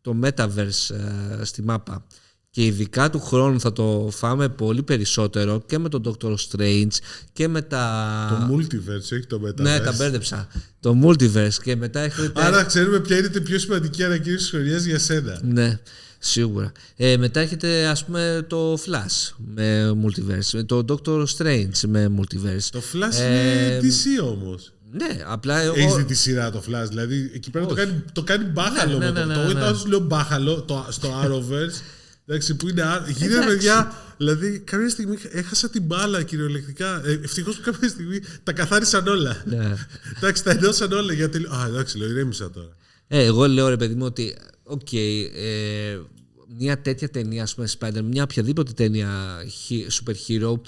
[0.00, 0.94] το Metaverse
[1.40, 2.06] ε, στη μάπα
[2.56, 6.96] και ειδικά του χρόνου θα το φάμε πολύ περισσότερο και με τον Doctor Strange
[7.32, 8.46] και με τα...
[8.48, 9.60] Το multiverse, όχι το metaverse.
[9.60, 10.48] ναι, τα μπέρδεψα.
[10.80, 12.32] Το Multiverse και μετά έχετε...
[12.34, 15.40] Άρα ξέρουμε ποια είναι η πιο σημαντική ανακοίνωση της χρονιάς για σένα.
[15.42, 15.78] Ναι,
[16.18, 16.72] σίγουρα.
[16.96, 22.68] Ε, μετά έχετε ας πούμε το Flash με Multiverse, το Doctor Strange με Multiverse.
[22.70, 24.72] Το Flash Ε, είναι DC όμως.
[24.92, 25.74] Ναι, απλά εγώ...
[25.76, 29.10] Έχεις δει τη σειρά το Flash, δηλαδή εκεί πέρα το κάνει, το κάνει μπάχαλο Ναι,
[29.10, 29.26] με ναι, το.
[29.26, 29.60] ναι, Το ναι.
[29.60, 31.80] όταν σου λέω μπάχαλο το, στο Arrowverse,
[32.26, 32.82] εντάξει, που είναι.
[32.82, 33.48] α- Γίνεται Εντάξει.
[33.56, 37.02] παιδιά, δηλαδή κάποια στιγμή έχασα την μπάλα κυριολεκτικά.
[37.06, 39.42] Ε, Ευτυχώς που κάποια στιγμή τα καθάρισαν όλα.
[39.46, 39.74] Ναι.
[40.16, 41.38] εντάξει, τα ενώσαν όλα γιατί.
[41.38, 42.76] Α, εντάξει, λέω, ηρέμησα τώρα.
[43.08, 45.98] Ε, εγώ λέω ρε παιδί μου ότι οκ, ε,
[46.58, 50.60] μια τέτοια ταινία, ας πούμε, Spider, μια οποιαδήποτε ταινία χι- super hero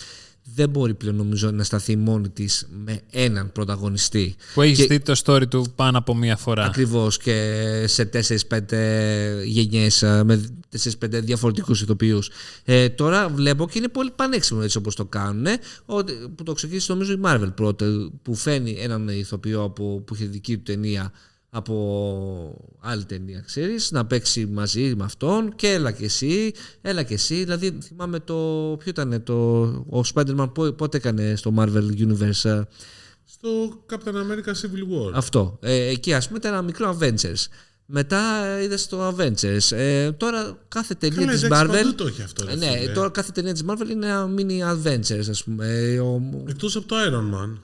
[0.55, 4.37] δεν μπορεί πλέον νομίζω να σταθεί μόνη της με έναν πρωταγωνιστή.
[4.55, 6.65] Που έχεις Και- δει το story του πάνω από μία φορά.
[6.65, 12.31] Ακριβώς και σε 4-5 γενιές ε, με 4-5 διαφορετικούς ηθοποιούς.
[12.65, 15.47] Ε, τώρα βλέπω και είναι πολύ πανέξυπνο έτσι όπως το κάνουν
[15.87, 20.25] ότι, που το ξεκίνησε νομίζω η Marvel πρώτα που φαίνει έναν ηθοποιό που, που είχε
[20.25, 21.13] δική του ταινία
[21.51, 27.15] από άλλη ταινία, ξέρεις, να παίξει μαζί με αυτόν και έλα και εσύ, έλα και
[27.15, 27.35] εσύ.
[27.45, 28.35] Δηλαδή θυμάμαι το,
[28.79, 32.63] ποιο ήταν το, ο Spider-Man πό- πότε έκανε στο Marvel Universe ε,
[33.25, 33.49] Στο
[33.91, 35.13] Captain America Civil War.
[35.15, 35.59] αυτό.
[35.63, 37.47] Ε, εκεί ας πούμε ήταν ένα μικρό Avengers.
[37.91, 38.21] Μετά
[38.63, 39.73] είδες το Avengers.
[39.77, 41.73] Ε, τώρα κάθε ταινία Καλά, της εντάξει, Marvel...
[41.77, 42.45] παντού το έχει αυτό.
[42.45, 42.93] ρε Ε, ναι, φίλε.
[42.93, 45.67] τώρα κάθε ταινία της Marvel είναι ένα mini Avengers ας πούμε.
[45.69, 47.59] Ε, ο- Εκτός από το Iron Man.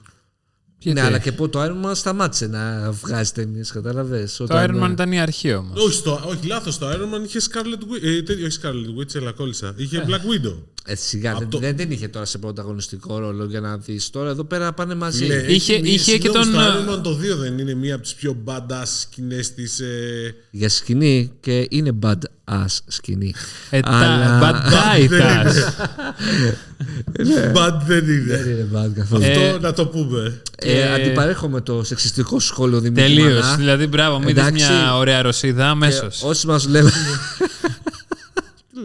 [0.93, 4.83] Ναι, αλλά και που το Iron Man σταμάτησε να βγάζει ταινίες, κατάλαβες; Το Όταν, Iron
[4.83, 5.83] Man ε, ήταν η αρχή όμως.
[5.85, 8.03] Όχι, στο, όχι λάθος, το Iron Man είχε Scarlet Witch.
[8.03, 9.73] Ε, τέτοιο, όχι Scarlet Witch, αλλά κόλλησα.
[9.75, 10.55] Είχε Black Widow.
[10.87, 14.09] Ε, σιγά, Από δεν, το- δεν την είχε τώρα σε πρωταγωνιστικό ρόλο για να δεις.
[14.09, 15.17] Τώρα εδώ πέρα πάνε μαζί.
[15.23, 17.73] Φίλε, Είχε- έχει μία- είχε και συγγνώμη, τον- Στο Iron Man το 2 δεν είναι
[17.73, 19.79] μία από τις πιο badass σκηνές της...
[19.79, 20.35] Ε...
[20.51, 22.17] Για σκηνή και είναι bad
[22.51, 23.33] ass σκηνή.
[23.69, 25.09] Ε, τα- Αλλά- Bad die
[27.11, 27.57] δεν tas.
[27.57, 28.37] Bad δεν είναι.
[28.37, 29.23] Δεν είναι bad καθόλου.
[29.23, 30.41] Ε, Αυτό να το πούμε.
[30.57, 33.41] Ε, αντιπαρέχομαι το σεξιστικό σχόλιο Δημήτρη Τελείως.
[33.41, 33.55] Μανά.
[33.55, 34.65] Δηλαδή, μπράβο, μην δεις Εντάξει.
[34.71, 36.17] μια ωραία ρωσίδα αμέσως.
[36.19, 36.91] Και όσοι μας λέμε...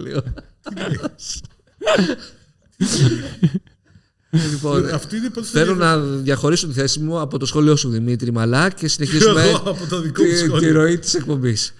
[0.03, 0.23] Λέω.
[4.51, 8.33] λοιπόν, Αυτή είναι πώς θέλω να διαχωρίσω τη θέση μου από το σχόλιο σου Δημήτρη
[8.33, 10.59] Μαλά και συνεχίζουμε Εγώ από το δικό μου τη, σχόλιο.
[10.59, 11.75] τη ροή της εκπομπής.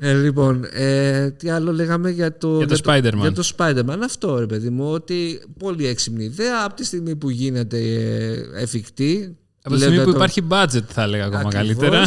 [0.00, 3.14] Ε, λοιπόν, ε, τι άλλο λέγαμε για το, Για το Spider-Man.
[3.20, 3.98] Για το Spider-Man.
[4.04, 9.36] Αυτό ρε παιδί μου, ότι πολύ έξυπνη ιδέα από τη στιγμή που γίνεται ε, εφικτή.
[9.62, 11.66] Από τη στιγμή λέτε που το- υπάρχει budget, θα έλεγα ακόμα Ακριβώς.
[11.76, 12.02] καλύτερα.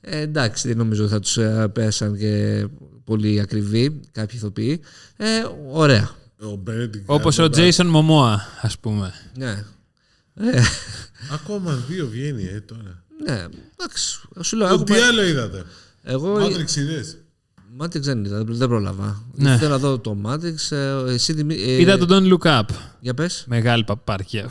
[0.00, 2.66] Ε, εντάξει, δεν νομίζω ότι θα τους ε, πέσαν και
[3.04, 4.80] πολύ ακριβοί κάποιοι ηθοποιοί.
[5.16, 5.26] Ε,
[5.72, 6.10] ωραία.
[6.40, 7.70] Ο Benedict Όπως ο Cumberbatch.
[7.70, 9.12] Jason Momoa, ας πούμε.
[9.36, 9.64] Ναι.
[10.34, 10.62] Ε,
[11.32, 13.02] Ακόμα δύο βγαίνει, ε, τώρα.
[13.24, 13.44] ναι,
[13.78, 14.20] εντάξει.
[14.40, 15.64] Σου λέω, Το έχουμε- τι άλλο είδατε;
[16.02, 17.16] Εγώ Matrix είδες;
[17.80, 19.22] Matrix δεν είδα, δεν πρόλαβα.
[19.34, 19.56] Ναι.
[19.56, 20.76] Θέλω να δω το Matrix.
[20.76, 22.64] ε, Εσύ, Δημή- ε, Είδα τον Don't Look Up.
[23.00, 23.44] Για πες.
[23.46, 24.50] Μεγάλη παπάρκια.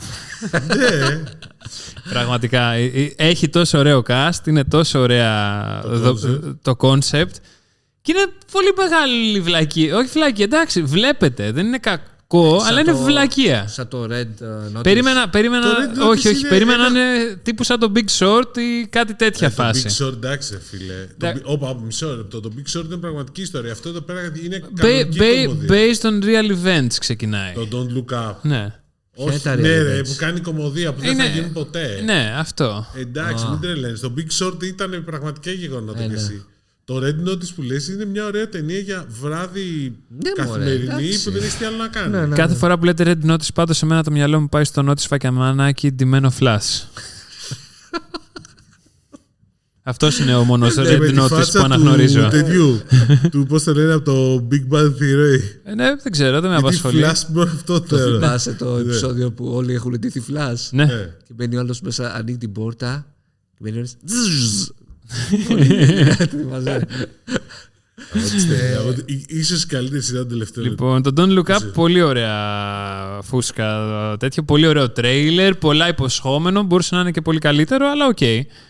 [0.76, 1.22] Ναι,
[2.10, 2.70] Πραγματικά.
[2.72, 6.54] ε, ε, Έχει τόσο ωραίο cast, είναι τόσο ωραία δο- concept.
[6.62, 7.30] το concept.
[8.02, 9.96] Και είναι πολύ μεγάλη βλακία.
[9.96, 11.52] Όχι βλακία, εντάξει, βλέπετε.
[11.52, 12.02] Δεν είναι κακό,
[12.40, 13.66] Σαν αλλά είναι το- βλακία.
[13.68, 14.10] Σαν το Red
[14.42, 14.82] uh, Notice.
[14.82, 17.92] Περίμενα, περίμενα Το Red Notice όχι, όχι, είναι περίμενα ένα- να είναι τύπου σαν το
[17.94, 19.86] Big Short ή κάτι τέτοια Ε, το φάση.
[19.88, 20.94] Big Short, εντάξει, ρε φίλε.
[21.18, 22.40] Το Ντα- Bi- Όπα, μισό λεπτό.
[22.40, 23.72] Το Big Short είναι πραγματική ιστορία.
[23.72, 25.68] Αυτό εδώ πέρα είναι Ba- κανονική ba- κομμωδία.
[25.68, 27.52] based on real events ξεκινάει.
[27.54, 28.34] Το Don't Look Up.
[28.42, 28.74] Ναι.
[29.16, 30.04] Όχι, τα ναι, real ρε, events.
[30.04, 32.00] που κάνει κομμωδία που δεν Είναι- θα γίνει ποτέ.
[32.04, 32.86] Ναι, αυτό.
[32.96, 34.00] Εντάξει, μην τρελαίνεις.
[34.00, 36.14] Το Big Short ήταν πραγματικά γεγονότα Ε, και ναι.
[36.20, 36.44] εσύ.
[36.84, 41.24] Το Red Notice που λες είναι μια ωραία ταινία για βράδυ Ναι, μωρέ, καθημερινή εντάξει.
[41.24, 42.10] που δεν έχει τι άλλο να κάνει.
[42.10, 42.36] Ναι, ναι.
[42.36, 44.98] Κάθε φορά που λέτε Red Notice, πάντως σε μένα το μυαλό μου πάει στο Notice
[45.08, 46.58] φακιαμανάκι ντυμένο flash.
[49.84, 52.22] Αυτός είναι ο μόνος Ναι, με Red τη Notice φάτσα που αναγνωρίζω.
[52.22, 52.80] Του τέτοιου,
[53.30, 55.40] του πώς το λένε από το Big Bang Theory.
[55.64, 57.02] Ε, ναι, δεν ξέρω, δεν με Τι απασχολεί.
[57.04, 58.04] flash με αυτό τώρα.
[58.04, 60.82] Θυμάσαι το επεισόδιο που όλοι έχουν ντυθεί Flash; Ναι.
[60.82, 63.06] Ε, Και μπαίνει ο άλλος μέσα, ανοίγει την πόρτα.
[63.54, 63.86] Και μπαίνει ο
[65.48, 65.66] άλλος.
[65.66, 66.18] «Ζζζζ».
[66.18, 66.86] Το θυμάσαι.
[68.80, 70.66] από τη- εί- Ίσως η καλύτερη σειρά των τελευταίων.
[70.66, 72.38] Λοιπόν, το Don't Look Up, πολύ ωραία
[73.22, 73.76] φούσκα
[74.18, 78.16] τέτοιο, πολύ ωραίο τρέιλερ, πολλά υποσχόμενο, μπορούσε να είναι και πολύ καλύτερο, αλλά οκ.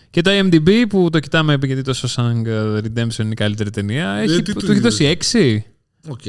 [0.09, 4.33] Και το IMDb που το κοιτάμε γιατί το Shawshank Redemption είναι η καλύτερη ταινία, έχει,
[4.33, 5.63] Ε, τι του του έχει είδες; δώσει 6,
[6.07, 6.21] Οκ.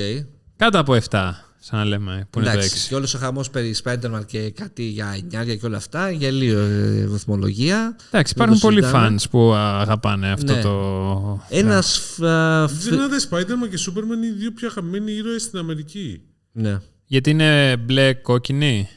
[0.57, 2.89] κάτω από 7, σαν να λέμε, που είναι το Εντάξει, 6.
[2.89, 7.07] και όλος ο χαμός περί Spider-Man και κάτι για εννιάρια και όλα αυτά, γελοίο ε,
[7.07, 7.97] βαθμολογία.
[8.11, 9.17] Εντάξει, Δεν υπάρχουν το πολλοί συζητάμε.
[9.19, 10.61] fans που αγαπάνε αυτό Ναι.
[10.63, 11.43] το...
[11.49, 12.15] Ένας.
[12.19, 16.21] Δεν ξέρετε, Spider-Man και Superman είναι οι δύο πιο αγαπημένοι ήρωες στην Αμερική.
[16.53, 16.81] Ναι.
[17.07, 18.89] Γιατί είναι μπλε κόκκινοι.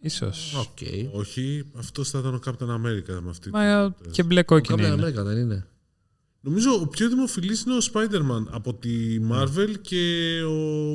[0.00, 0.54] Ίσως.
[0.58, 0.78] Οκ.
[1.12, 3.50] Όχι, αυτό θα ήταν ο Captain America με αυτή.
[3.50, 5.02] Μα και μπλε κόκκινοι Κάμερα είναι.
[5.02, 5.66] Αμέρικα δεν είναι.
[6.40, 8.90] Νομίζω ο πιο δημοφιλής είναι ο Spider-Man από τη
[9.32, 10.92] Marvel και ο,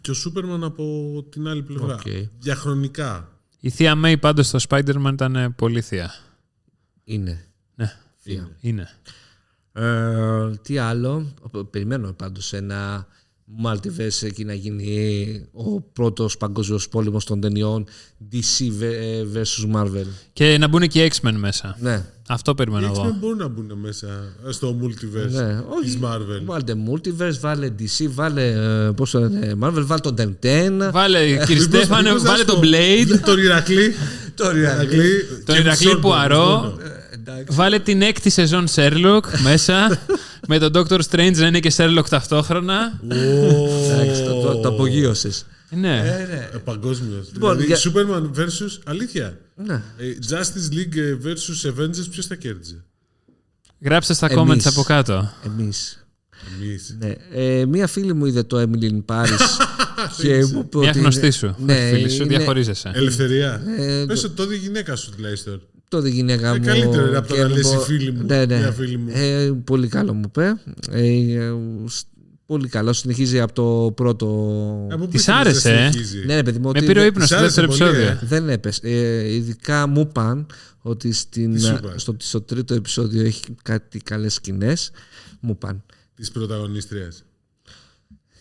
[0.00, 1.94] και ο Superman από την άλλη πλευρά.
[1.94, 2.00] Οκ.
[2.38, 3.32] Διαχρονικά.
[3.60, 6.14] Η θεία May πάντως στο Spider-Man ήταν πολύ θεία.
[7.04, 7.44] Είναι.
[7.74, 8.56] Ναι, Θεία.
[8.60, 8.88] είναι.
[9.72, 11.34] Ε, τι άλλο;
[11.70, 13.06] Περιμένω πάντως ένα
[13.64, 17.86] multiverse εκεί να γίνει ο πρώτος παγκόσμιος πόλεμος των ταινιών
[18.32, 18.70] DC
[19.34, 20.06] vs Marvel.
[20.32, 21.76] Και να μπουν και οι X-Men μέσα.
[21.80, 22.04] Ναι.
[22.30, 23.16] Αυτό Οι περιμένω X-Men εγώ.
[23.20, 24.06] μπορούν να μπουν μέσα
[24.50, 25.84] στο multiverse Ναι, όχι.
[25.84, 26.42] της Marvel.
[26.44, 28.46] Βάλτε multiverse, βάλε DC, βάλε
[28.86, 30.90] ε, πώς το λένε, Marvel, βάλε τον Ben 10.
[30.92, 33.20] Βάλε, κύριε Μήπως- Στέφανε, μήπως να βάλε σου τον πω, Blade.
[33.24, 33.94] Τον Ηρακλή.
[34.34, 35.24] Το Ηρακλή.
[35.44, 36.44] Τον και Ηρακλή Sorbo, Πουαρό.
[36.46, 36.76] μόνο.
[37.12, 37.44] Εντάξει.
[37.56, 39.98] Βάλε την έκτη σεζόν Sherlock μέσα.
[40.48, 43.00] με τον Doctor Strange να είναι και Sherlock ταυτόχρονα.
[43.08, 45.46] Εντάξει, το, το, το απογείωσες.
[45.70, 45.96] Ναι.
[46.54, 47.26] Ε, Παγκόσμιος.
[47.32, 48.78] Λοιπόν, δηλαδή, για- Superman versus.
[48.84, 49.36] Αλήθεια.
[49.66, 49.74] Ναι.
[49.74, 52.84] Ε, Justice League ε, versus Avengers, ποιος θα κέρδιζε;
[53.80, 54.40] Γράψτε στα Εμείς.
[54.66, 55.30] comments από κάτω.
[55.46, 56.06] Εμείς.
[56.60, 56.96] Εμείς.
[57.00, 57.14] Ναι.
[57.32, 59.38] Ε, μία φίλη μου είδε το Emily in Paris
[60.22, 61.54] και μου είπε Μια ότι γνωστή είναι- σου.
[61.58, 62.90] Ναι, φίλη σου, είναι- διαχωρίζεσαι.
[62.94, 63.62] Ελευθερία.
[63.78, 65.62] Ε, Πες ότι το δει η γυναίκα σου τουλάχιστον.
[65.88, 66.64] τότε η γυναίκα Ε, μου.
[66.64, 68.58] καλύτερο είναι από το και να μου λες η πω- φίλη μου, Ναι, ναι.
[68.58, 69.10] μια φίλη μου.
[69.14, 70.60] Ε, πολύ καλό μου είπε.
[70.90, 71.52] Ε, ε,
[71.88, 72.06] σ-
[72.48, 72.92] πολύ καλό.
[72.92, 74.26] Συνεχίζει από το πρώτο.
[74.90, 76.62] Από πού Της ήθελες να άρεσε, ε; συνεχίζει; Ναι, ρε παιδί μου.
[76.64, 78.08] Με ότι πήρε ο δεν- ύπνος στο άρεσε δεύτερο πολύ, επεισόδιο.
[78.08, 78.26] ε.
[78.26, 78.80] Δεν έπεσε.
[78.82, 80.46] Ε, ειδικά μου είπαν
[80.80, 84.90] ότι στην, Τι σου είπαν; στο, στο τρίτο επεισόδιο έχει κάτι καλές σκηνές.
[85.40, 85.82] Μου είπαν.
[86.14, 87.22] Της πρωταγωνίστριας.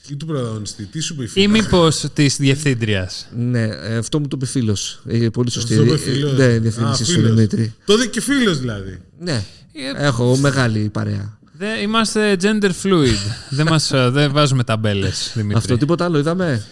[0.09, 0.85] Ή του πρωταγωνιστή.
[0.85, 1.45] Τι σου είπε η φίλη.
[1.45, 3.27] Ή μήπως της διευθύντριας.
[3.37, 5.01] Ναι, ε, αυτό μου το είπε φίλος.
[5.07, 5.73] Ε, πολύ σωστή.
[5.73, 6.37] Αυτό είπε Ε, φίλος.
[6.37, 7.35] Ναι, Α, διευθύνση στον φίλος.
[7.35, 7.73] Δημήτρη.
[7.85, 8.99] Τότε και φίλος δηλαδή.
[9.19, 9.43] Ναι.
[9.97, 11.36] Έχω μεγάλη παρέα.
[11.57, 13.17] Δε- Είμαστε gender fluid.
[13.49, 15.57] δεν, μας, ε, δεν βάζουμε ταμπέλες, Δημήτρη.
[15.57, 16.65] Αυτό τίποτα άλλο είδαμε.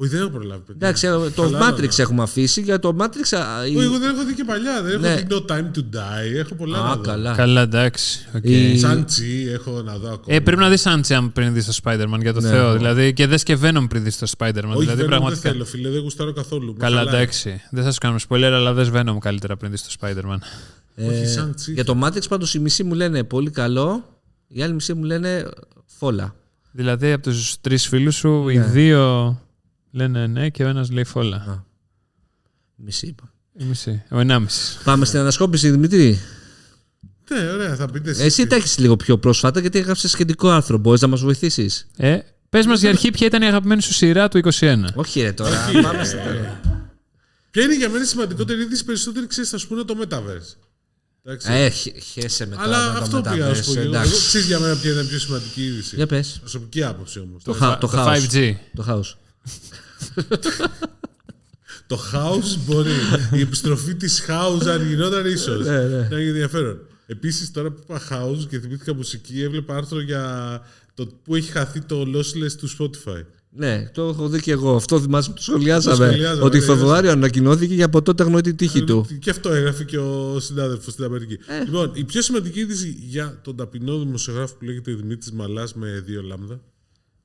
[0.00, 0.62] Όχι, δεν έχω προλάβει.
[0.66, 0.86] παιδιά.
[0.88, 1.76] Εντάξει, ε, το Χαλάρωνα.
[1.76, 2.60] Matrix έχουμε αφήσει.
[2.60, 3.36] Για το Matrix.
[3.38, 4.82] α, η- Όχι, εγώ δεν έχω δει και παλιά.
[4.82, 5.14] Δεν έχω Ναι.
[5.14, 6.36] δει No Time to Die.
[6.38, 7.02] Έχω πολλά να Α, δω.
[7.02, 7.34] καλά.
[7.34, 8.28] Καλά, εντάξει.
[8.34, 8.44] οκ.
[8.44, 10.36] Η- Shang-Chi έχω να δω ακόμα.
[10.36, 12.48] Ε, πρέπει να δεις Sunshine πριν δεις το Spider-Man για το Ναι.
[12.48, 12.72] Θεό.
[12.76, 14.48] Δηλαδή, και δες και Venom πριν δεις το Spider-Man.
[14.68, 15.40] Όχι, δηλαδή, δεν, πραγματικά.
[15.42, 15.88] δεν θέλω, φίλε.
[15.88, 16.72] Δεν γουστάρω καθόλου.
[16.72, 17.14] Με Καλά, χαλάει.
[17.14, 17.60] εντάξει.
[17.70, 20.38] Δεν θα σου κάνουμε spoiler, αλλά δες Venom καλύτερα πριν δεις το Spider-Man.
[20.98, 21.72] Όχι, Ε, σαν τσι.
[21.72, 24.20] για το Matrix πάντως οι μισοί μου λένε πολύ καλό.
[24.48, 25.48] Οι άλλοι μισοί μου λένε
[25.86, 26.34] φόλα.
[26.72, 28.64] Δηλαδή, από τους τρεις φίλους σου, οι Ναι.
[28.64, 29.40] δύο
[29.90, 31.36] λένε ναι και ο ένας λέει φόλα.
[31.36, 31.64] Α.
[32.76, 33.32] Μισή είπα.
[33.58, 34.02] Η μισή.
[34.10, 34.80] Ο ενάμισης.
[34.84, 36.18] Πάμε στην ανασκόπηση, Δημήτρη.
[37.30, 38.24] Ναι, ωραία, θα πείτε εσείς.
[38.24, 40.78] Εσύ τα έχεις λίγο πιο πρόσφατα γιατί έγραψες σχετικό άρθρο.
[40.78, 44.28] Μπορείς να μας βοηθήσεις; Ε, Πες μας για αρχή ποια ήταν η αγαπημένη σου σειρά
[44.28, 44.84] του 21.
[44.94, 45.66] Όχι, ρε τώρα.
[45.68, 46.48] Όχι, Πάμε ε, στα τέλη.
[47.50, 50.56] Ποια είναι για μένα η σημαντικότερη είδηση περισσότερη, ξέρεις, θα σου πούνε το Metaverse.
[51.28, 51.52] Εντάξει.
[51.52, 53.70] Ε, χ- χέσε μετά Αλλά με αυτό τα πήγα να σου πω.
[53.70, 53.88] metaverse, και εγώ.
[53.88, 54.10] εντάξει.
[54.10, 55.96] Εγώ ξέρεις για μένα ποια είναι η πιο σημαντική είδηση.
[55.96, 56.36] Για πες.
[56.40, 57.42] Προσωπική άποψη όμως.
[57.42, 58.26] Το, χα, το, το χάος.
[58.32, 58.54] 5G.
[58.74, 59.18] Το χάος.
[61.86, 62.90] Το house μπορεί.
[63.32, 65.66] η επιστροφή της house αν γινόταν ίσως.
[65.66, 66.08] Ναι, ναι.
[66.10, 66.78] Να έχει ενδιαφέρον.
[67.06, 70.62] Επίσης, τώρα που είπα house και θυμήθηκα μουσική, έβλεπα άρθρο για
[70.94, 73.22] το που έχει χαθεί το lossless του Spotify.
[73.50, 74.74] Ναι, το έχω δει και εγώ.
[74.76, 75.96] Αυτό θυμάσαι που το σχολιάσαμε.
[75.96, 79.06] Το σχολιάζαμε, ότι ναι, Φεβρουάριο ανακοινώθηκε και από τότε αγνοεί τη τύχη του.
[79.18, 81.38] Και αυτό έγραφε και ο συνάδελφος στην Αμερική.
[81.46, 81.64] Ε.
[81.64, 86.22] Λοιπόν, η πιο σημαντική είδηση για τον ταπεινό δημοσιογράφο που λέγεται Δημήτρης Μαλάς με δύο
[86.22, 86.60] λάμδα.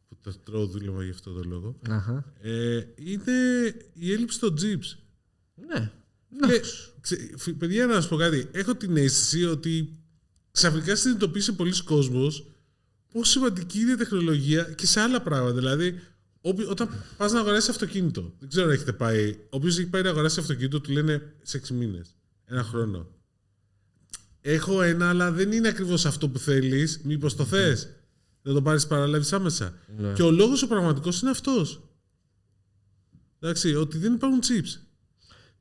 [0.10, 1.76] Που τα τρώω δούλευα γι' αυτό το λόγο.
[1.90, 2.34] Αχα.
[2.42, 3.34] Ε, είναι
[3.94, 4.98] η έλλειψη των chips.
[5.68, 5.92] Ναι.
[6.56, 6.60] Ε,
[7.02, 8.48] ξε- φι- παιδιά, να σα πω κάτι.
[8.52, 9.94] Έχω την αίσθηση ότι
[10.52, 12.48] ξαφνικά συνειδητοποίησε πολλοί κόσμος
[13.14, 15.54] πόσο σημαντική είναι η τεχνολογία και σε άλλα πράγματα.
[15.54, 16.00] Δηλαδή,
[16.46, 19.38] όποι- όταν πας να αγοράσει αυτοκίνητο, δεν ξέρω αν έχετε πάει.
[19.50, 23.08] Όποιος έχει πάει να αγοράσει αυτοκίνητο, του λένε σε 6 μήνες, ένα χρόνο.
[24.42, 27.02] Έχω ένα, αλλά δεν είναι ακριβώς αυτό που θέλεις.
[27.04, 27.90] Μήπως το θες;
[28.42, 29.74] Δεν το πάρεις παραλάβεις άμεσα.
[29.98, 30.14] Ναι.
[30.14, 31.82] Και ο λόγος ο πραγματικός είναι αυτός.
[33.40, 34.82] Εντάξει, ότι δεν υπάρχουν chips.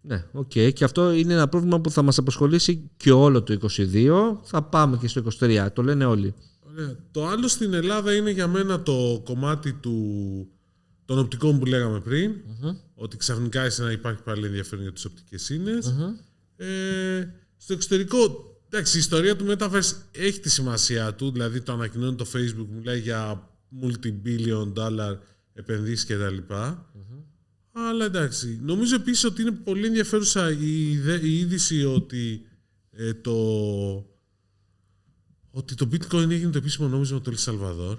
[0.01, 0.51] Ναι, οκ.
[0.51, 4.41] Και αυτό είναι ένα πρόβλημα που θα μας απασχολήσει και όλο το 22.
[4.43, 5.69] Θα πάμε και στο 23.
[5.73, 6.35] Το λένε όλοι.
[6.71, 6.97] Ωραία.
[7.11, 10.49] Το άλλο στην Ελλάδα είναι για μένα το κομμάτι του,
[11.15, 12.35] των οπτικών που λέγαμε πριν.
[12.95, 15.87] Ότι ξαφνικά άρχισε να υπάρχει πάλι ενδιαφέρον για τις οπτικές ίνες.
[16.57, 21.31] Ε, στο εξωτερικό, εντάξει, η ιστορία του Metaverse έχει τη σημασία του.
[21.33, 23.49] Δηλαδή το ανακοινώνει το Facebook, μιλάει για
[23.83, 25.19] multi-billion dollar
[25.53, 26.53] επενδύσεις κτλ.
[27.73, 32.47] Αλλά εντάξει, νομίζω επίσης ότι είναι πολύ ενδιαφέρουσα η, ιδε- η είδηση ότι
[32.91, 33.37] ε, το,
[35.51, 37.99] ότι το bitcoin έγινε το επίσημο νόμισμα του Ελ Σαλβαδόρ.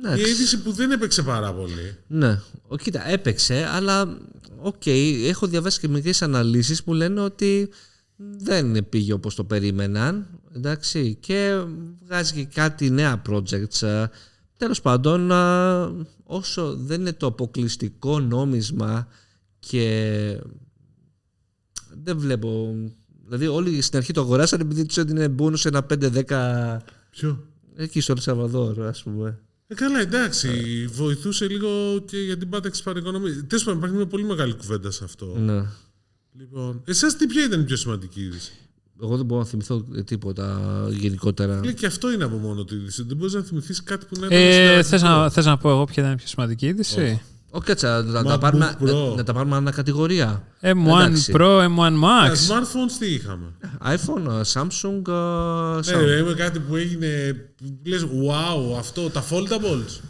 [0.00, 1.96] Ναι, Μια είδηση που δεν έπαιξε πάρα πολύ.
[2.06, 2.40] ναι.
[2.68, 4.18] Ο, κοίτα, έπαιξε, αλλά
[4.58, 4.86] οκ.
[5.26, 7.68] έχω διαβάσει και μερικές αναλύσεις που λένε ότι
[8.16, 10.26] δεν πήγε όπως το περίμεναν.
[10.54, 11.62] Εντάξει, και
[12.04, 13.82] βγάζει και κάτι νέα projects.
[13.82, 14.06] ε.
[14.56, 15.90] Τέλος πάντων, α,
[16.24, 19.08] όσο δεν είναι το αποκλειστικό νόμισμα
[19.58, 20.40] και
[22.02, 22.74] δεν βλέπω...
[23.24, 26.78] Δηλαδή όλοι στην αρχή το αγοράσαν επειδή τους έδινε bonus ένα 5-10
[27.10, 29.38] Ποιο; εκεί στο Ελσαβαδόρ ας πούμε.
[29.66, 30.48] Ε, καλά, εντάξει.
[30.92, 33.44] Βοηθούσε λίγο και για την πάταξη παρεκονομία.
[33.46, 35.34] Τέλος πάντων, υπάρχει μια πολύ μεγάλη κουβέντα σε αυτό.
[35.38, 35.64] Ναι.
[36.38, 38.52] Λοιπόν, εσάς τι ποια ήταν η πιο σημαντική είδηση;
[39.02, 41.60] Εγώ δεν μπορώ να θυμηθώ τίποτα γενικότερα.
[41.64, 43.02] Λέει και αυτό είναι από μόνο του είδηση.
[43.02, 44.38] Δεν μπορείς να θυμηθείς κάτι που να ήταν.
[44.38, 44.88] Ε, συνταρακτικό.
[44.88, 47.22] θες, να, θες να πω εγώ ποια ήταν η πιο σημαντική είδηση;
[47.56, 48.84] Όχι, κάτσα, να, MacBook τα πάρουμε, Pro.
[48.86, 50.42] να, να τα πάρουμε ανακατηγορία.
[50.62, 51.32] M1 Εντάξει.
[51.36, 52.32] Pro, M1 Τα Max.
[52.32, 53.52] smartphones τι είχαμε;
[53.84, 55.12] iPhone, ε, Samsung, ε,
[55.92, 56.04] Ναι, Samsung.
[56.04, 57.32] ρε, είμαι κάτι που έγινε.
[57.56, 60.00] που Λες, wow, αυτό, τα foldables.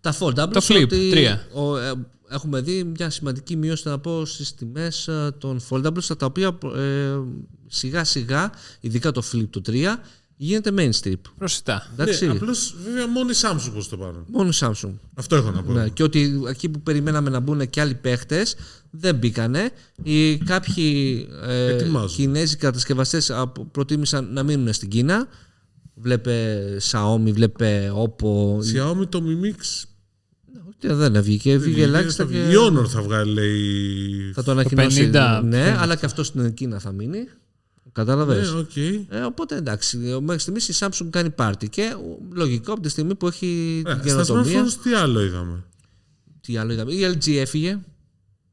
[0.00, 0.52] Τα foldables.
[0.52, 1.46] Το Flip, ότι τρία.
[1.52, 1.92] ο, ε,
[2.28, 7.18] έχουμε δει μια σημαντική μείωση να πω, στις τιμές ε, των foldables τα οποία ε,
[7.66, 9.72] σιγά σιγά, ειδικά το Flip το 3,
[10.42, 11.14] γίνεται mainstream.
[11.38, 11.88] Προσιτά.
[11.92, 14.24] Εντάξει, Ναι, Απλώς βέβαια μόνο η Samsung προς το παρόν.
[14.28, 14.92] μόνο η Samsung.
[15.14, 15.72] Αυτό έχω να πω.
[15.72, 18.56] Ναι, και ότι εκεί που περιμέναμε να μπουν και άλλοι παίχτες
[18.90, 19.70] δεν μπήκανε.
[20.02, 22.16] Οι κάποιοι ε, Ετοιμάζουν.
[22.16, 23.30] Κινέζοι κατασκευαστές
[23.72, 25.28] προτίμησαν να μείνουν στην Κίνα.
[25.94, 28.56] Βλέπε Xiaomi, βλέπε Oppo.
[28.56, 29.84] Xiaomi το Mi Mix.
[30.52, 30.84] Ναι, οκ.
[30.84, 32.36] Ε, Δεν έβγηκε, βγήκε ελάχιστα και.
[32.38, 34.32] Η Honor θα βγάλει, λέει.
[34.34, 35.10] Θα το ανακοινώσει.
[35.14, 37.28] 50, ναι, αλλά και αυτό στην Κίνα θα μείνει.
[37.92, 38.76] Κατάλαβες; Ναι, οκ.
[38.76, 41.96] Ε, οπότε εντάξει, μέχρι στιγμής η Samsung κάνει πάρτι και
[42.32, 44.64] λογικό από τη στιγμή που έχει την Ε, Στα καινοτομία.
[44.64, 45.64] smartphones τι άλλο είδαμε;
[46.40, 47.78] Τι άλλο είδαμε; Η LG έφυγε.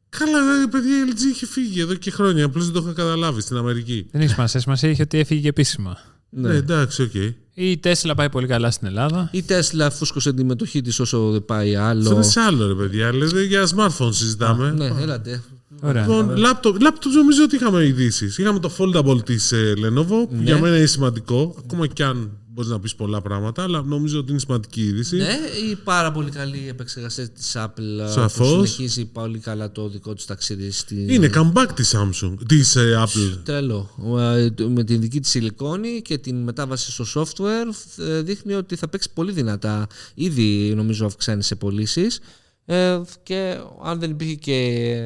[0.09, 2.45] Καλά, ρε παιδιά, η LG είχε φύγει εδώ και χρόνια.
[2.45, 4.07] Απλώς δεν το είχα καταλάβει στην Αμερική.
[4.11, 4.59] Δεν έχει σημασία.
[4.59, 5.97] Σημασία έχει ότι έφυγε επίσημα.
[6.29, 7.13] Ναι, εντάξει, οκ.
[7.53, 9.29] Η Tesla πάει πολύ καλά στην Ελλάδα.
[9.33, 12.11] Η Tesla φούσκωσε τη μετοχή της όσο δεν πάει Αυτό άλλο.
[12.11, 13.13] είναι σε άλλο, ρε παιδιά.
[13.13, 14.71] Λέτε για smartphone συζητάμε.
[14.71, 15.41] Ναι, ελάτε.
[15.81, 16.01] Ωραία.
[16.01, 18.37] Λοιπόν, laptop, laptop νομίζω ότι είχαμε ειδήσεις.
[18.37, 20.43] Είχαμε το foldable της Lenovo, που Ναι.
[20.43, 21.55] για μένα είναι σημαντικό.
[21.63, 25.15] Ακόμα κι αν μπορείς να πεις πολλά πράγματα, αλλά νομίζω ότι είναι σημαντική είδηση.
[25.17, 25.37] Ναι,
[25.71, 28.47] η πάρα πολύ καλή επεξεργαστή της Apple Σαφώς.
[28.57, 31.05] που συνεχίζει πολύ καλά το δικό της ταξίδι στη.
[31.09, 33.37] Είναι comeback της Samsung, της ε, Apple.
[33.43, 33.89] Τρελό.
[34.19, 38.87] Ε, Με την δική της σιλικόνη και την μετάβαση στο software ε, δείχνει ότι θα
[38.87, 39.87] παίξει πολύ δυνατά.
[40.13, 42.19] Ήδη νομίζω αυξάνει σε πωλήσεις.
[42.65, 44.97] Ε, και αν δεν υπήρχε και.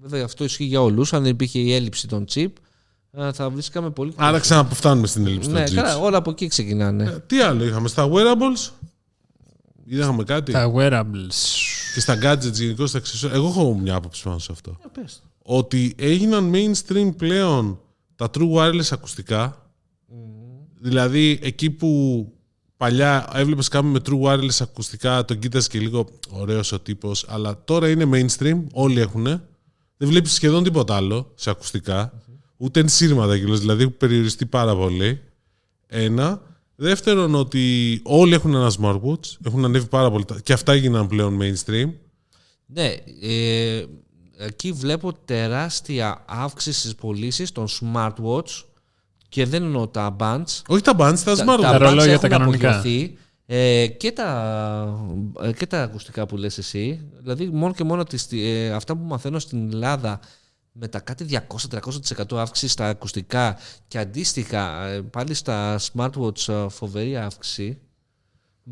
[0.00, 1.12] Βέβαια αυτό ισχύει για όλους.
[1.12, 2.52] Αν δεν υπήρχε η έλλειψη των chip,
[3.12, 4.12] ε, θα βρίσκαμε πολύ.
[4.16, 6.02] Άρα ξαναποφτάνουμε στην έλλειψη ναι, των καλά, chips.
[6.02, 7.04] όλα από εκεί ξεκινάνε.
[7.04, 8.70] Ε, Τι άλλο είχαμε στα wearables;
[9.84, 11.34] Είδαμε κάτι; Τα wearables.
[11.94, 13.30] Και στα gadgets γενικώ στα accessories.
[13.32, 14.70] Εγώ έχω μια άποψη πάνω σε αυτό.
[14.70, 15.22] Ε, πες.
[15.42, 17.80] Ότι έγιναν mainstream πλέον
[18.16, 19.62] τα true wireless ακουστικά.
[20.80, 22.32] Δηλαδή εκεί που
[22.76, 27.64] παλιά έβλεπες κάποιον με true wireless ακουστικά, τον κοίτας και λίγο ωραίος ο τύπος, αλλά
[27.64, 29.42] τώρα είναι mainstream, όλοι έχουν.
[29.98, 32.12] Δεν βλέπεις σχεδόν τίποτα άλλο σε ακουστικά.
[32.56, 35.20] Ούτε ενσύρματα κιόλας, δηλαδή έχουν περιοριστεί πάρα πολύ.
[35.86, 36.40] Ένα.
[36.74, 40.24] Δεύτερον, ότι όλοι έχουν ένα smartwatch, έχουν ανέβει πάρα πολύ.
[40.24, 41.92] τα- Και αυτά έγιναν πλέον mainstream.
[42.66, 43.84] Ναι, ε,
[44.38, 48.62] εκεί βλέπω τεράστια αύξηση στις πωλήσεις των smartwatch
[49.28, 50.62] και δεν εννοώ τα bands.
[50.66, 51.60] Όχι τα bands, τα smartwatch.
[51.60, 52.78] τα bands ρολόγια έχουν τα κανονικά.
[52.78, 53.16] απογειωθεί,
[53.50, 55.00] ε, και, τα,
[55.42, 57.08] ε, και τα ακουστικά που λες εσύ.
[57.20, 60.20] Δηλαδή μόνο και μόνο τις, ε, αυτά που μαθαίνω στην Ελλάδα
[60.72, 63.56] με τα κάτι 200-300% αύξηση στα ακουστικά
[63.88, 67.78] και αντίστοιχα ε, πάλι στα smartwatch ε, φοβερή αύξηση.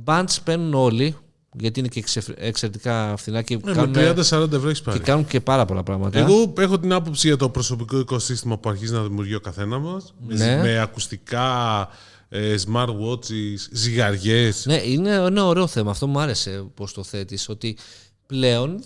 [0.04, 1.16] Bands παίρνουν όλοι
[1.58, 4.98] γιατί είναι και εξε- εξαιρετικά φθηνά και, Ε, με κάνουν, 30-40 ευρώ έχεις πάρει.
[4.98, 6.18] και κάνουν και πάρα πολλά πράγματα.
[6.18, 10.14] Εγώ έχω την άποψη για το προσωπικό οικοσύστημα που αρχίζει να δημιουργεί ο καθένας μας.
[10.26, 10.56] Ναι.
[10.62, 11.86] Με ακουστικά, ε,
[12.32, 14.66] smartwatches, ζυγαριές.
[14.66, 15.90] Ναι, είναι ένα ωραίο θέμα.
[15.90, 17.48] Αυτό μου άρεσε πώς το θέτεις.
[17.48, 17.78] Ότι
[18.26, 18.84] πλέον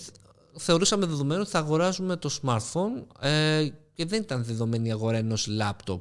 [0.57, 5.48] θεωρούσαμε δεδομένο ότι θα αγοράζουμε το smartphone ε, και δεν ήταν δεδομένη η αγορά ενός
[5.61, 6.00] laptop.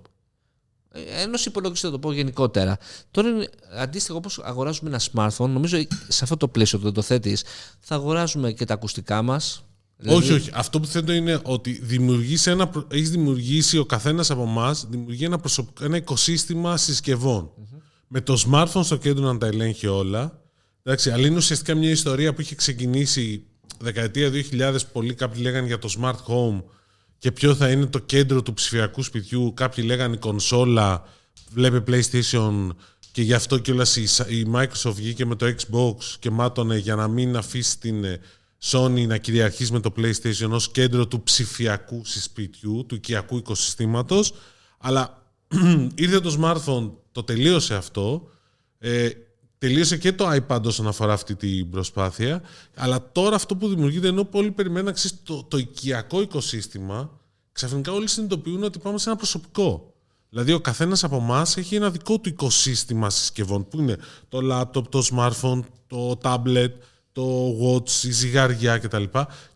[0.91, 2.78] Ε, Ενός υπολογιστή, θα το πω γενικότερα.
[3.12, 7.02] Τώρα είναι αντίστοιχο όπως αγοράζουμε ένα smartphone, νομίζω σε αυτό το πλαίσιο που δεν το
[7.02, 7.43] θέτεις,
[7.80, 9.63] θα αγοράζουμε και τα ακουστικά μας.
[10.07, 10.49] Όχι, όχι.
[10.53, 15.25] Αυτό που θέτω είναι ότι δημιουργείς ένα, προ- έχεις δημιουργήσει ο καθένας από εμάς δημιουργεί
[15.25, 17.51] ένα, προσωπικό, ένα οικοσύστημα συσκευών.
[18.07, 20.41] Με το smartphone στο κέντρο να τα ελέγχει όλα.
[20.83, 23.43] Εντάξει, αλλά είναι ουσιαστικά μια ιστορία που είχε ξεκινήσει
[23.79, 24.75] δεκαετία 2000.
[24.91, 26.63] Πολλοί κάποιοι λέγανε για το smart home
[27.17, 29.53] και ποιο θα είναι το κέντρο του ψηφιακού σπιτιού.
[29.55, 31.03] Κάποιοι λέγανε κονσόλα,
[31.51, 32.69] βλέπε PlayStation
[33.12, 37.07] και γι' αυτό κιόλας η, η Microsoft βγήκε με το Xbox και μάτωνε για να
[37.07, 38.19] μην αφήσει την ε,
[38.62, 44.34] Sony να κυριαρχήσει με το PlayStation ως κέντρο του ψηφιακού σπιτιού, του οικιακού οικοσυστήματος.
[44.78, 45.26] Αλλά
[45.95, 48.30] ήρθε το smartphone, το τελείωσε αυτό.
[48.78, 49.10] Ε,
[49.58, 52.41] τελείωσε και το iPad όσον αφορά αυτή την προσπάθεια.
[52.76, 57.19] Αλλά τώρα αυτό που δημιουργείται, ενώ πολλοί περιμένουν ξέρεις, το, το οικιακό οικοσύστημα,
[57.52, 59.93] ξαφνικά όλοι συνειδητοποιούν ότι πάμε σε ένα προσωπικό.
[60.30, 63.98] Δηλαδή ο καθένας από εμάς έχει ένα δικό του οικοσύστημα συσκευών που είναι
[64.30, 66.72] το laptop, το smartphone, το tablet,
[67.19, 69.03] το watch, η ζυγαριά κτλ.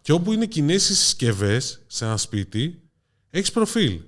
[0.01, 2.81] Και όπου είναι κοινέ οι συσκευές σε ένα σπίτι,
[3.29, 3.99] έχεις προφίλ.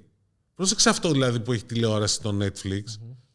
[0.55, 2.83] Πρόσεξε αυτό δηλαδή που έχει τηλεόραση το Netflix.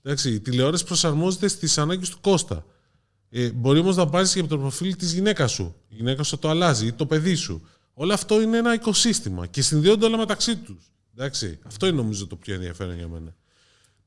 [0.03, 2.65] Εντάξει, η τηλεόραση προσαρμόζεται στις ανάγκες του Κώστα.
[3.31, 5.75] Ε, μπορεί όμως να πάρεις και από το προφίλ της γυναίκας σου.
[5.89, 7.67] Η γυναίκα σου το αλλάζει ή το παιδί σου.
[7.95, 10.93] Όλο αυτό είναι ένα οικοσύστημα και συνδέονται όλα μεταξύ τους.
[11.63, 13.35] Αυτό είναι νομίζω το πιο ενδιαφέρον για μένα.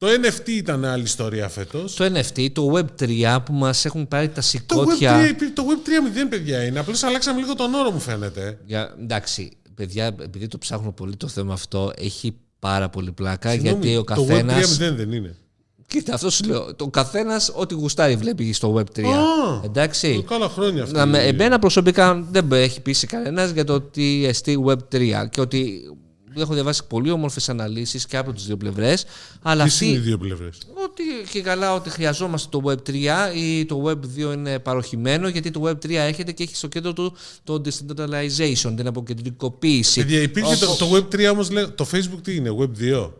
[0.04, 1.96] Το NFT ήταν άλλη ιστορία φέτος.
[1.96, 5.28] Το NFT, το Web3 που μας έχουν πάρει τα Το Web3, σηκώτια.
[5.28, 6.80] υπή- το Web 3.0 παιδιά είναι.
[6.80, 8.58] Απλώς αλλάξαμε λίγο τον όρο μου φαίνεται.
[8.66, 13.86] Για, εντάξει, παιδιά, επειδή το ψάχνω πολύ το θέμα αυτό, έχει πάρα πολύ πλάκα Συγγνώμη,
[13.86, 14.54] γιατί ο Το Web καθένα.
[14.54, 15.36] 3.0 δεν είναι.
[15.88, 16.76] Κοίτα, αυτό σου λέω.
[16.76, 19.04] Το καθένας ό,τι γουστάρει βλέπει στο Web3.
[19.04, 20.13] Α, Εντάξει.
[20.15, 20.98] Το κάνω χρόνια αυτό.
[20.98, 25.42] Να με, εμένα προσωπικά δεν με έχει πείσει κανένας για το τι εστί Web3 και
[25.42, 25.82] ότι
[26.42, 29.06] έχω διαβάσει πολύ όμορφες αναλύσεις και από τις δύο πλευρές.
[29.42, 32.96] Αλλά Ποιες είναι οι αυτή, δύο πλευρές; ότι και καλά ότι χρειαζόμαστε το Web3
[33.36, 37.62] ή το Web2 είναι παροχημένο γιατί το Web3 έρχεται και έχει στο κέντρο του το
[37.65, 40.00] decentralization, την αποκεντρικοποίηση.
[40.00, 41.48] Παιδιά, υπήρχε το, το Web 3 όμως.
[41.75, 43.12] Το Facebook τι είναι, Web 2.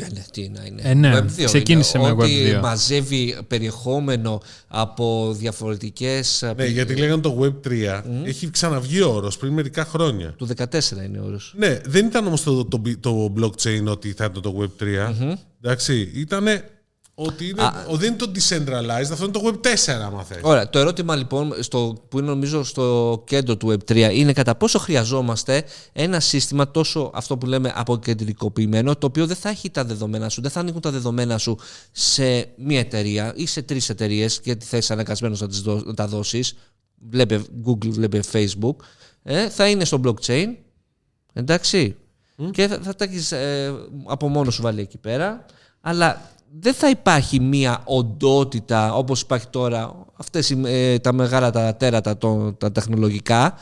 [0.00, 0.82] Ναι, ναι, τι να είναι.
[0.84, 2.14] Ε, ναι, Web2 ξεκίνησε είναι.
[2.14, 2.60] με Ότι Web2.
[2.60, 6.44] μαζεύει περιεχόμενο από διαφορετικές...
[6.56, 10.34] Ναι, γιατί λέγανε το Web3 έχει ξαναβγεί ο όρος πριν μερικά χρόνια.
[10.36, 10.64] Του 14
[11.04, 11.54] είναι ο όρος.
[11.56, 14.86] Ναι, δεν ήταν όμως το, το, το blockchain ότι θα ήταν το Web3.
[15.62, 16.46] Εντάξει, ήταν
[17.20, 20.38] ότι είναι, ο, δεν είναι το decentralized, αυτό είναι το Web4 άμα θες.
[20.42, 24.78] Ωραία, το ερώτημα λοιπόν στο, που είναι νομίζω στο κέντρο του Web3 είναι κατά πόσο
[24.78, 30.28] χρειαζόμαστε ένα σύστημα τόσο αυτό που λέμε αποκεντρικοποιημένο το οποίο δεν θα έχει τα δεδομένα
[30.28, 31.58] σου, δεν θα ανοίγουν τα δεδομένα σου
[31.92, 35.94] σε μία εταιρεία ή σε τρεις εταιρείες γιατί θα είσαι αναγκασμένος να, τις δω- να
[35.94, 36.54] τα δώσεις.
[37.08, 38.76] Βλέπε Google, βλέπε Facebook.
[39.22, 40.46] Ε, θα είναι στο blockchain
[41.32, 41.96] εντάξει.
[42.50, 45.44] Και θα, θα τα έχεις ε, από μόνος σου βάλει εκεί πέρα.
[45.80, 46.30] Αλλά
[46.60, 52.16] δεν θα υπάρχει μία οντότητα όπως υπάρχει τώρα αυτές οι, ε, τα μεγάλα τα τέρατα
[52.18, 53.54] το- τα τεχνολογικά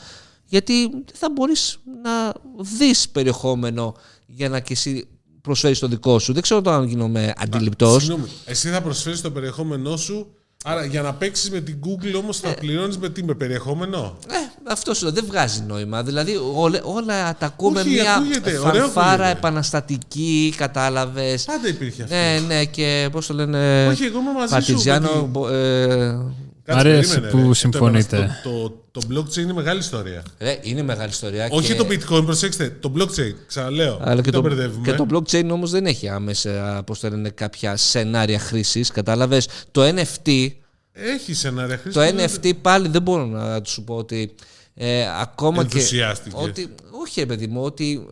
[0.45, 2.33] γιατί δεν θα μπορείς να
[2.77, 3.93] δεις περιεχόμενο
[4.25, 5.07] για να και εσύ
[5.41, 6.33] προσφέρεις το δικό σου.
[6.33, 8.03] Δεν ξέρω το αν γίνομαι αντιληπτός.
[8.03, 10.27] Συγγνώμη, εσύ θα προσφέρεις το περιεχόμενό σου,
[10.63, 14.33] άρα για να παίξεις με την Google όμως θα πληρώνεις με τι, με περιεχόμενο; Ε,
[14.71, 16.03] αυτό σου λέω, δεν βγάζει νόημα.
[16.03, 19.37] Δηλαδή όλα, όλα τα ακούμε Όχι, μια ακούγεται, ωραίο φανφάρα ακούγεται.
[19.37, 21.43] επαναστατική, κατάλαβες.
[21.43, 22.15] Πάντα υπήρχε αυτό.
[22.15, 23.87] Ναι, ναι, και πώς το λένε...
[23.87, 24.49] Όχι, εγώ είμαι μαζί σου.
[24.49, 26.17] Παρτιζιάνο, ότι- μπο- ε,
[26.63, 27.47] Κάτσε, Μ' αρέσει περίμενε, που ρε.
[27.47, 28.15] Το συμφωνείτε.
[28.17, 30.23] επανα- Το, το, το blockchain είναι μεγάλη ιστορία.
[30.39, 31.47] ρε, είναι μεγάλη ιστορία.
[31.51, 31.75] Όχι και...
[31.75, 32.69] το bitcoin, προσέξτε.
[32.79, 33.99] Το blockchain, ξαναλέω.
[34.01, 34.91] Αλλά και δεν το, μπερδεύουμε.
[34.91, 38.91] και το blockchain όμως δεν έχει άμεσα, πώς το λένε, κάποια σενάρια χρήσης.
[38.91, 40.47] Κατάλαβες, το NFT,
[40.91, 41.93] Έχει σενάρια χρήσης.
[41.93, 44.35] το NFT πάλι δεν μπορώ να σου πω ότι
[44.79, 45.77] ε, ακόμα και...
[45.77, 46.41] Ενθουσιάστηκες.
[46.43, 48.07] Ότι, όχι, ρε παιδί μου, ότι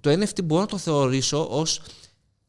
[0.00, 1.80] το NFT μπορώ να το θεωρήσω ως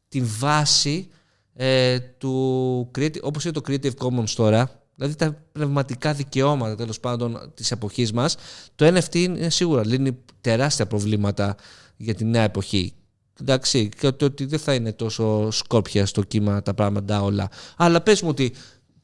[0.08, 1.08] τη βάση
[1.54, 7.52] ε, του creative, όπως είναι το Creative Commons τώρα, δηλαδή τα πνευματικά δικαιώματα τέλος πάντων
[7.54, 8.36] της εποχής μας,
[8.74, 11.56] το NFT είναι σίγουρα λύνει τεράστια προβλήματα
[11.96, 12.92] για τη νέα εποχή.
[13.40, 17.48] Εντάξει, και ότι, ότι δεν θα είναι τόσο σκόρπια στο κύμα τα πράγματα όλα.
[17.76, 18.52] Αλλά πες μου ότι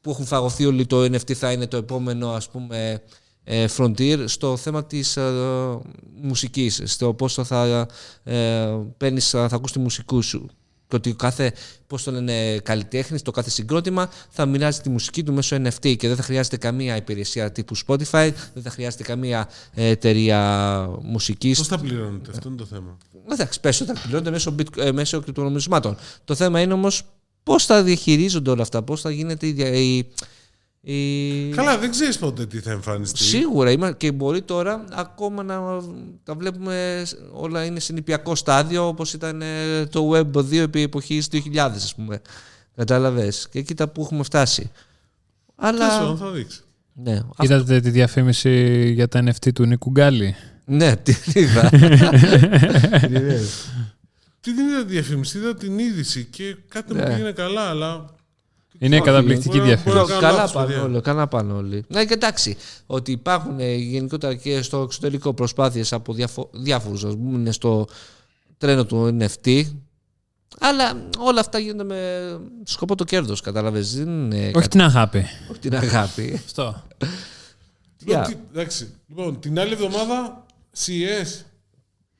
[0.01, 2.97] που έχουν φαγωθεί όλοι το NFT θα είναι το επόμενο ας πούμε ε,
[3.77, 5.31] frontier στο θέμα της ε,
[6.21, 7.87] μουσικής, στο πόσο θα
[8.23, 10.49] ε, παίρνεις, θα ακούς τη μουσικού σου
[10.87, 11.53] και ότι κάθε,
[11.87, 16.07] πώς το λένε, καλλιτέχνης, το κάθε συγκρότημα θα μοιράζει τη μουσική του μέσω NFT και
[16.07, 21.57] δεν θα χρειάζεται καμία υπηρεσία τύπου Spotify, δεν θα χρειάζεται καμία ε, εταιρεία μουσικής.
[21.57, 22.97] Πώς θα πληρώνετε, αυτό είναι το θέμα.
[23.31, 25.97] Εντάξει, πες όταν πληρώνεται μέσω, bit- ε, μέσω κρυπτονομισμάτων.
[26.25, 27.03] Το θέμα είναι όμως
[27.43, 30.11] πώς θα διαχειρίζονται όλα αυτά, πώς θα γίνεται η...
[30.87, 31.51] δια- η, η...
[31.53, 33.23] Καλά, δεν ξέρεις πότε τι θα εμφανιστεί.
[33.23, 35.59] Σίγουρα είμα- και μπορεί τώρα ακόμα να
[36.23, 41.27] τα βλέπουμε όλα είναι σε νηπιακό στάδιο όπως ήταν ε, το Web 2 επί εποχής
[41.31, 42.21] 2000 ας πούμε.
[42.75, 44.71] Κατάλαβες; Και κοίτα που έχουμε φτάσει.
[45.55, 45.77] Αλλά...
[45.79, 46.63] Τέλος πάντων, θα δείξεις.
[46.93, 50.35] Ναι, αυτό- Είδατε τη διαφήμιση για τα NFT του Νίκου Γκάλι;
[50.65, 51.69] ναι, τι είδα.
[54.41, 57.01] Τι δεν είδα τη διαφήμιση, είδα την είδηση και κάτι Ναι.
[57.01, 58.05] μου πήγαινε καλά, αλλά.
[58.79, 59.99] Είναι καταπληκτική μπορεί να- διαφήμιση.
[59.99, 60.83] μπορεί να- καλά λάθος, πάνε παιδιά.
[60.83, 61.01] όλοι.
[61.01, 61.85] Καλά πάνε όλοι.
[61.87, 62.57] Ναι, και εντάξει.
[62.85, 67.87] Ότι υπάρχουν ε, γενικότερα και στο εξωτερικό προσπάθειες από διαφο- διάφορους ας πούμε, είναι στο
[68.57, 69.63] τρένο του NFT.
[70.59, 72.29] Αλλά όλα αυτά γίνονται με
[72.63, 73.95] σκοπό το κέρδος, κατάλαβες.
[73.95, 75.25] Δεν είναι Όχι κάτι- την αγάπη.
[75.51, 76.33] όχι την αγάπη.
[76.45, 76.83] Αυτό.
[78.05, 78.27] Λοιπόν, Yeah.
[78.27, 78.93] τι- εντάξει.
[79.07, 80.45] Λοιπόν, την άλλη εβδομάδα
[80.77, 81.45] CES.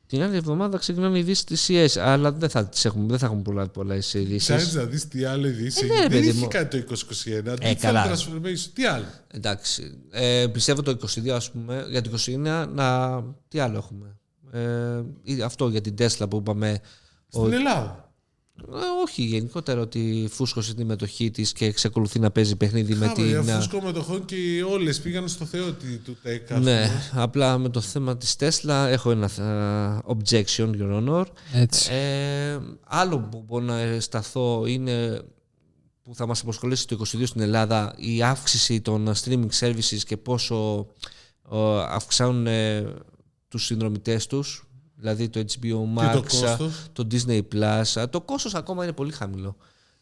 [0.07, 3.25] Την άλλη εβδομάδα ξεκινάνε οι ειδήσεις της CS, αλλά δεν θα, τις έχουμε, δεν θα
[3.25, 4.43] έχουμε πολλά, πολλές ειδήσεις.
[4.43, 5.85] Ψάχνεις να δεις τι άλλο ειδήσει.
[5.85, 6.47] Ε, ναι, ρε δεν παιδί έχει μου.
[6.47, 6.95] κάτι το
[7.25, 7.45] 2021.
[7.45, 8.05] Ε, τι θα καλά.
[8.07, 9.05] transformation, τι άλλο.
[9.27, 9.97] Εντάξει.
[10.09, 13.23] Ε, πιστεύω το 22, ας πούμε, για το 21 να.
[13.47, 14.17] Τι άλλο έχουμε.
[14.51, 16.79] Ε, ή αυτό για την Tesla που είπαμε.
[17.27, 18.06] Στην Ελλάδα.
[18.73, 23.21] Ε, όχι, γενικότερα ότι φούσκωσε τη μετοχή της και εξακολουθεί να παίζει παιχνίδι με Χάβε,
[23.41, 23.49] την.
[23.49, 26.41] αφού σκό μετοχών και όλες πήγαν στο Θεό τη- του tech.
[26.49, 27.11] ας Ναι, πούμε.
[27.23, 29.29] απλά με το θέμα της Tesla έχω ένα
[30.05, 31.25] ε, objection, your honor.
[31.53, 31.89] Έτσι.
[31.93, 35.21] Ε, άλλο που μπορώ να σταθώ είναι
[36.03, 40.87] που θα μας αποσχολήσει το 22 στην Ελλάδα η αύξηση των streaming services και πόσο
[41.51, 41.57] ε,
[41.89, 42.93] αυξάνουν ε,
[43.47, 44.66] τους συνδρομητές τους
[44.99, 46.73] δηλαδή το HBO Και το Max, κόστος.
[46.93, 49.55] το Disney Plus το κόστος ακόμα είναι πολύ χαμηλό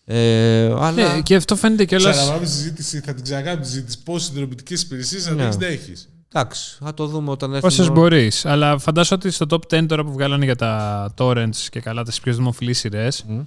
[0.07, 2.11] ε, αλλά Ναι, και αυτό φαίνεται κιόλα.
[2.11, 4.03] Ξαναπάμε συζήτηση, θα την ξανακάνουμε τη συζήτηση.
[4.03, 5.43] Πόσε συνδρομητικές υπηρεσίες θα Ναι.
[5.43, 5.93] έχεις να έχει.
[6.33, 7.99] εντάξει θα το δούμε όταν έρθει Όσες η ώρα.
[7.99, 8.45] μπορείς.
[8.45, 12.19] Αλλά φαντάζομαι ότι στο top 10 τώρα που βγάλανε για τα torrents και καλά τις
[12.19, 13.39] πιο δημοφιλείς σειρές, Μμ.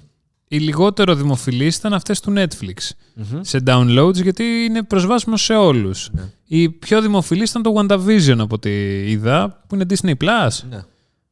[0.48, 2.74] οι λιγότερο δημοφιλείς ήταν αυτές του Netflix.
[3.14, 3.40] Μμμ.
[3.42, 6.08] Σε downloads γιατί είναι προσβάσιμος σε όλους.
[6.12, 6.22] Ναι.
[6.46, 8.70] Η πιο δημοφιλή ήταν το WandaVision από ό,τι
[9.10, 10.48] είδα, που είναι Disney Plus.
[10.70, 10.78] ναι.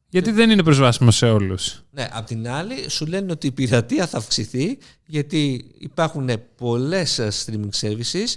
[0.09, 1.83] Γιατί δεν είναι προσβάσιμο σε όλους.
[1.91, 7.31] Ναι, απ' την άλλη σου λένε ότι η πειρατεία θα αυξηθεί γιατί υπάρχουν πολλές ε,
[7.45, 8.35] streaming services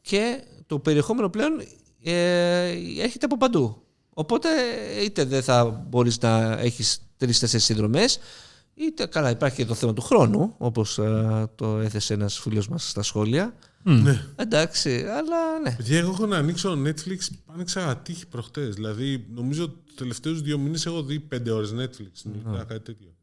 [0.00, 1.62] και το περιεχόμενο πλέον
[2.02, 2.68] ε,
[2.98, 3.82] έρχεται από παντού.
[4.14, 4.48] Οπότε
[5.04, 8.18] είτε δεν θα μπορείς να έχεις τρεις-τέσσερις συνδρομές
[8.80, 11.00] Είτε καλά, υπάρχει και το θέμα του χρόνου, όπως
[11.54, 13.54] το έθεσε ένας φίλος μας στα σχόλια.
[13.94, 14.24] Ναι.
[14.36, 15.74] Εντάξει, αλλά ναι.
[15.76, 18.74] Παιδιά, εγώ έχω να ανοίξω Netflix, άνοιξα ατύχη προχτές.
[18.74, 22.08] Δηλαδή, νομίζω τους τελευταίους δύο μήνες έχω δει πέντε ώρες Netflix.
[22.12, 23.14] συνολικά, κάτι τέτοιο.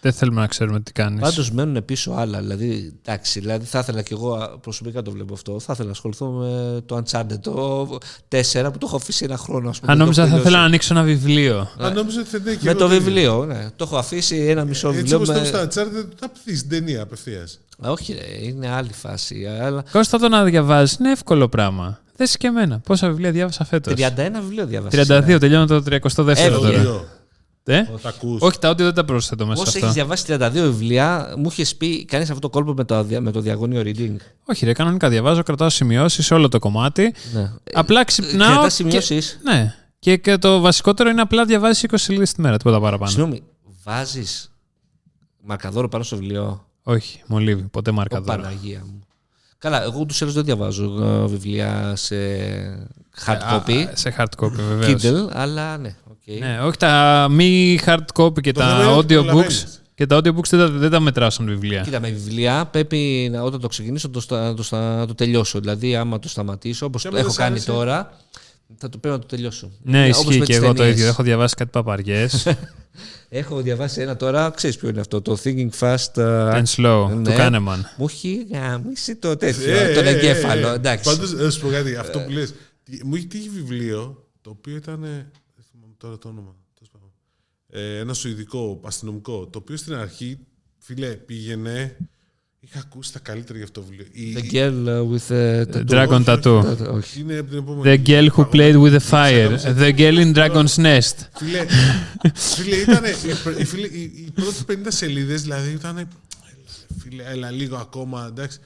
[0.00, 1.20] Δεν θέλουμε να ξέρουμε τι κάνεις.
[1.20, 2.38] Πάντως μένουν πίσω άλλα.
[2.40, 5.60] Δηλαδή, εντάξει, δηλαδή θα ήθελα και εγώ α, προσωπικά το βλέπω αυτό.
[5.60, 7.80] Θα ήθελα να ασχοληθώ με το Uncharted το
[8.28, 9.68] 4 που το έχω αφήσει ένα χρόνο.
[9.68, 10.92] Ας πούμε, Αν το νόμιζα έχω θα ήθελα να τελειώσει.
[10.92, 11.68] ανοίξω ένα βιβλίο.
[11.78, 13.04] Αν νόμιζα ότι θα ναι, και Με εγώ το το ίδιο.
[13.06, 13.68] βιβλίο, ναι.
[13.76, 15.16] Το έχω αφήσει ένα μισό Έτσι βιβλίο.
[15.16, 17.58] όπως με- το στα Uncharted, θα πει την ταινία απευθείας.
[17.86, 19.46] Α, Όχι, ρε, είναι άλλη φάση.
[19.62, 19.84] Αλλά...
[19.92, 22.00] Κώστα το να διαβάζεις είναι εύκολο πράγμα.
[22.16, 22.78] Δες και εμένα.
[22.78, 25.02] Πόσα βιβλία διάβασα φέτος; 31 βιβλίο διάβασα.
[25.36, 27.04] 32, τελειώνω το 32ο Ε, τώρα.
[27.72, 27.96] Εύκολο.
[27.98, 28.40] Ε; Τα ακούς.
[28.40, 30.00] Όχι, τα audio δεν τα προσθέτω μέσα Όσο σε έχεις αυτό.
[30.00, 33.40] διαβάσει 32 βιβλία, μου είχες πει κανεί αυτό το κόλπο με το, δια- με το
[33.40, 34.16] διαγώνιο reading.
[34.44, 37.14] Όχι, ρε, κανονικά διαβάζω, κρατάω σημειώσεις σε όλο το κομμάτι.
[37.32, 37.50] Ναι.
[37.72, 38.48] Απλά ξυπνάω.
[38.52, 39.38] Κρατάς και- σημειώσεις.
[39.42, 39.74] Ναι.
[39.98, 43.10] Και, και το βασικότερο είναι απλά διαβάζεις 20 σελίδες τη μέρα, τίποτα παραπάνω.
[43.10, 43.42] Συγγνώμη,
[43.84, 44.50] βάζεις
[45.42, 48.42] μαρκαδόρο πάνω στο βιβλίο; Όχι, μολύβι, ποτέ Ω, μάρκα δώρα.
[48.42, 49.00] Παναγία μου.
[49.58, 52.16] Καλά, εγώ ούτως ή άλλως δεν διαβάζω ε, βιβλία σε
[53.26, 53.72] hard copy.
[53.72, 55.02] Α, σε hard copy, βεβαίως.
[55.04, 55.94] Kindle, αλλά ναι.
[56.28, 56.38] Οκ.
[56.38, 59.22] Ναι, όχι τα μη hard copy και Το τα θέμα είναι ότι audiobooks.
[59.24, 59.80] προλαβαίνεις.
[59.94, 61.80] Και τα audiobooks δεν τα, δεν τα μετράω σαν βιβλία.
[61.80, 65.60] Κοίτα, με βιβλία πρέπει να, όταν το ξεκινήσω το, στα- το, στα- να το τελειώσω.
[65.60, 68.16] Δηλαδή, άμα το σταματήσω, όπως Και το άμα έχω δεν σ' κάνει άρεσε; τώρα,
[68.78, 69.70] θα το πρέπει να το τελειώσω.
[69.82, 70.94] Ναι, Ε, όπως ισχύει με και τις εγώ το ταινίες.
[70.96, 71.06] ίδιο.
[71.08, 72.46] Έχω διαβάσει κάτι παπαριές.
[73.28, 76.12] Έχω διαβάσει ένα τώρα, ξέρεις ποιο είναι αυτό, το Thinking Fast.
[76.16, 77.22] uh, And slow, ναι.
[77.22, 77.78] του Kahneman.
[77.96, 80.68] Μου έχει γαμήσει το τέτοιο, Ε, τον ε, ε, εγκέφαλο.
[80.68, 80.74] ε.
[80.74, 81.14] Εντάξει.
[81.14, 82.54] Πάντως, να σου πω κάτι, αυτό που λες,
[82.84, 85.30] τι- μου έχει τύχει βιβλίο, το οποίο ήταν, ε, δεν θυμάμαι
[85.96, 87.10] τώρα το όνομα, τέλος πάντων.
[87.70, 90.38] ε, ένα σουηδικό αστυνομικό, το οποίο στην αρχή,
[90.78, 91.96] φίλε, πήγαινε,
[92.60, 94.06] είχα ακούσει τα καλύτερα για αυτό το βιβλίο.
[94.12, 95.90] Η- The girl uh, with the tattoo.
[95.90, 96.88] Dragon όχι, Tattoo.
[96.92, 97.20] Όχι.
[97.20, 98.02] Είναι από την επόμενη.
[98.04, 99.58] The girl who played with the fire.
[99.78, 101.14] The girl in Dragon's Nest.
[101.36, 101.66] Φίλε,
[102.34, 103.04] φίλε, ήταν,
[103.58, 106.08] οι, φίλε, οι, οι πρώτες 50 σελίδες, δηλαδή ήταν,
[106.98, 108.58] φίλε, έλα λίγο ακόμα, εντάξει.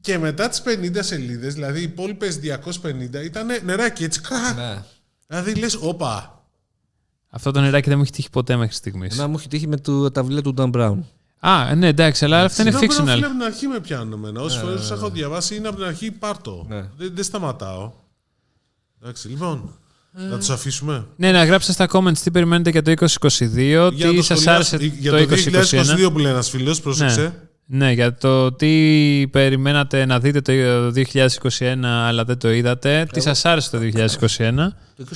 [0.00, 4.56] Και μετά τις 50 σελίδες, δηλαδή οι υπόλοιπες 250 ήταν νεράκι, έτσι κρακ.
[4.56, 4.82] Ναι.
[5.26, 6.39] Δηλαδή λες, όπα.
[7.30, 9.12] Αυτό το νεράκι δεν μου έχει τύχει ποτέ μέχρι στιγμής.
[9.12, 10.96] Εμένα μου έχει τύχει με το, τα βιβλία του Dan Brown.
[11.40, 13.14] Α, ναι, εντάξει, αλλά αυτά είναι Συγγνώμη, fictional.
[13.14, 14.40] Φίλε, από την αρχή με πιάνουν εμένα.
[14.40, 16.66] Όσες φορές έχω διαβάσει είναι από την αρχή πάρτο.
[16.68, 16.76] Ναι.
[16.96, 17.92] Δεν, δεν σταματάω.
[19.02, 19.78] Εντάξει, λοιπόν,
[20.12, 21.06] να τους αφήσουμε.
[21.16, 24.40] Ναι, να γράψετε στα comments τι περιμένετε για το 2022, Για να τι το σας
[24.40, 26.06] σχολιάσω- άρεσε για το το 2021.
[26.06, 27.20] 2022 που λέει ένας φίλος, πρόσεξε.
[27.22, 27.32] Ναι,
[27.72, 30.92] για το τι περιμένατε να δείτε το
[31.58, 33.06] 2021 αλλά δεν το είδατε.
[33.12, 34.54] Τι σας άρεσε το 2021.
[34.96, 35.06] Το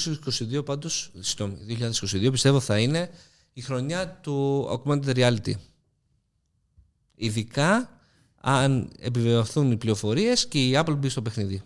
[0.58, 1.58] 2022 πάντως, συγγνώμη,
[2.26, 3.10] 2022 πιστεύω θα είναι
[3.52, 5.52] η χρονιά του augmented reality.
[7.14, 7.88] Ειδικά
[8.40, 11.62] αν επιβεβαιωθούν οι πληροφορίες και η Apple μπει στο παιχνίδι.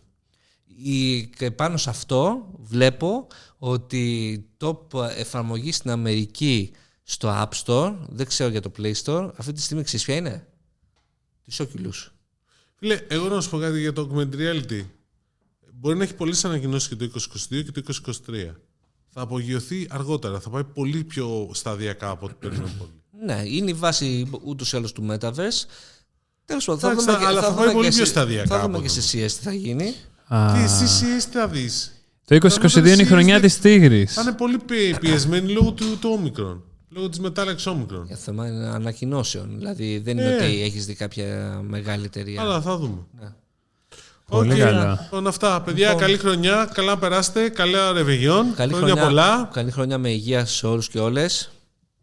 [0.82, 3.26] Η, και πάνω σε αυτό βλέπω
[3.59, 6.70] ότι η top εφαρμογή στην Αμερική
[7.03, 10.47] στο App Store, δεν ξέρω για το Play Store, αυτή τη στιγμή ξέρεις ποια είναι;
[11.49, 12.09] Τη Oculus.
[12.78, 14.84] Φίλε, εγώ να σου πω κάτι για το augmented reality.
[15.74, 18.55] Μπορεί να έχει πολλές ανακοινώσεις και το 2022 και το 2023.
[19.09, 20.40] Θα απογειωθεί αργότερα.
[20.40, 22.90] Θα πάει πολύ πιο σταδιακά από ό,τι περιμένουμε πολύ.
[23.24, 25.64] Ναι, είναι η βάση ούτως ή άλλως του Metaverse.
[26.44, 28.49] Τέλος πάντων, θα Εντάξει, δούμε, και- αλλά θα δούμε πάει και πολύ πιο σε- σταδιακά
[28.49, 29.01] Θα δούμε από και εδώ.
[29.01, 29.94] σε CS τι θα γίνει.
[30.26, 31.92] Α, Τι εσύ εσύ τι θα δεις.
[32.24, 34.12] το 2022 είναι η χρονιά της τίγρης.
[34.14, 36.62] Θα είναι πολύ πι- πιεσμένοι λόγω του, του όμικρον.
[36.91, 38.05] Λόγω της μετάλλαξης όμικρον.
[38.07, 39.49] Για θέμα είναι ανακοινώσεων.
[39.59, 40.34] Δηλαδή δεν είναι Ε.
[40.34, 42.41] ότι έχεις δει κάποια μεγάλη εταιρεία.
[42.43, 42.99] Αλλά θα δούμε.
[43.20, 43.28] Ναι.
[44.28, 44.59] Πολύ Οκ.
[44.59, 44.99] καλά.
[45.03, 45.62] Λοιπόν, αυτά.
[45.62, 46.70] Παιδιά, καλή χρονιά.
[46.74, 47.49] Καλά να περάσετε.
[47.49, 48.55] Καλά ρεβεγιόν.
[48.55, 49.51] Καλή χρόνια, χρονιά, πολλά.
[49.53, 51.51] καλή χρονιά με υγεία σε όλους και όλες.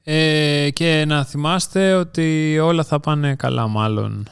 [0.04, 4.28] Ε, και να θυμάστε ότι όλα θα πάνε καλά μάλλον.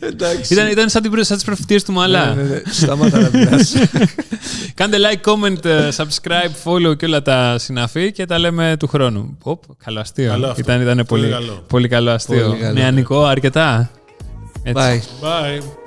[0.00, 0.52] Εντάξει.
[0.54, 2.34] Ήταν, ήταν σαν, την, προ- σαν τις προφητείες του Μαλά.
[2.34, 2.62] Ναι, ναι, ναι.
[2.70, 3.74] Σταμάτα να μιλάς.
[4.74, 9.38] Κάντε like, comment, ε, subscribe, follow και όλα τα συναφή και τα λέμε του χρόνου.
[9.42, 10.30] Οπ, καλό αστείο.
[10.30, 10.60] Καλό αυτό.
[10.60, 11.64] Ήταν, ήταν Πολύ πολύ, καλό.
[11.68, 12.46] πολύ καλό αστείο.
[12.48, 12.72] Πολύ καλό.
[12.72, 13.90] Νεανικό αρκετά.
[14.62, 15.02] Έτσι.
[15.20, 15.24] Bye.
[15.26, 15.83] Bye.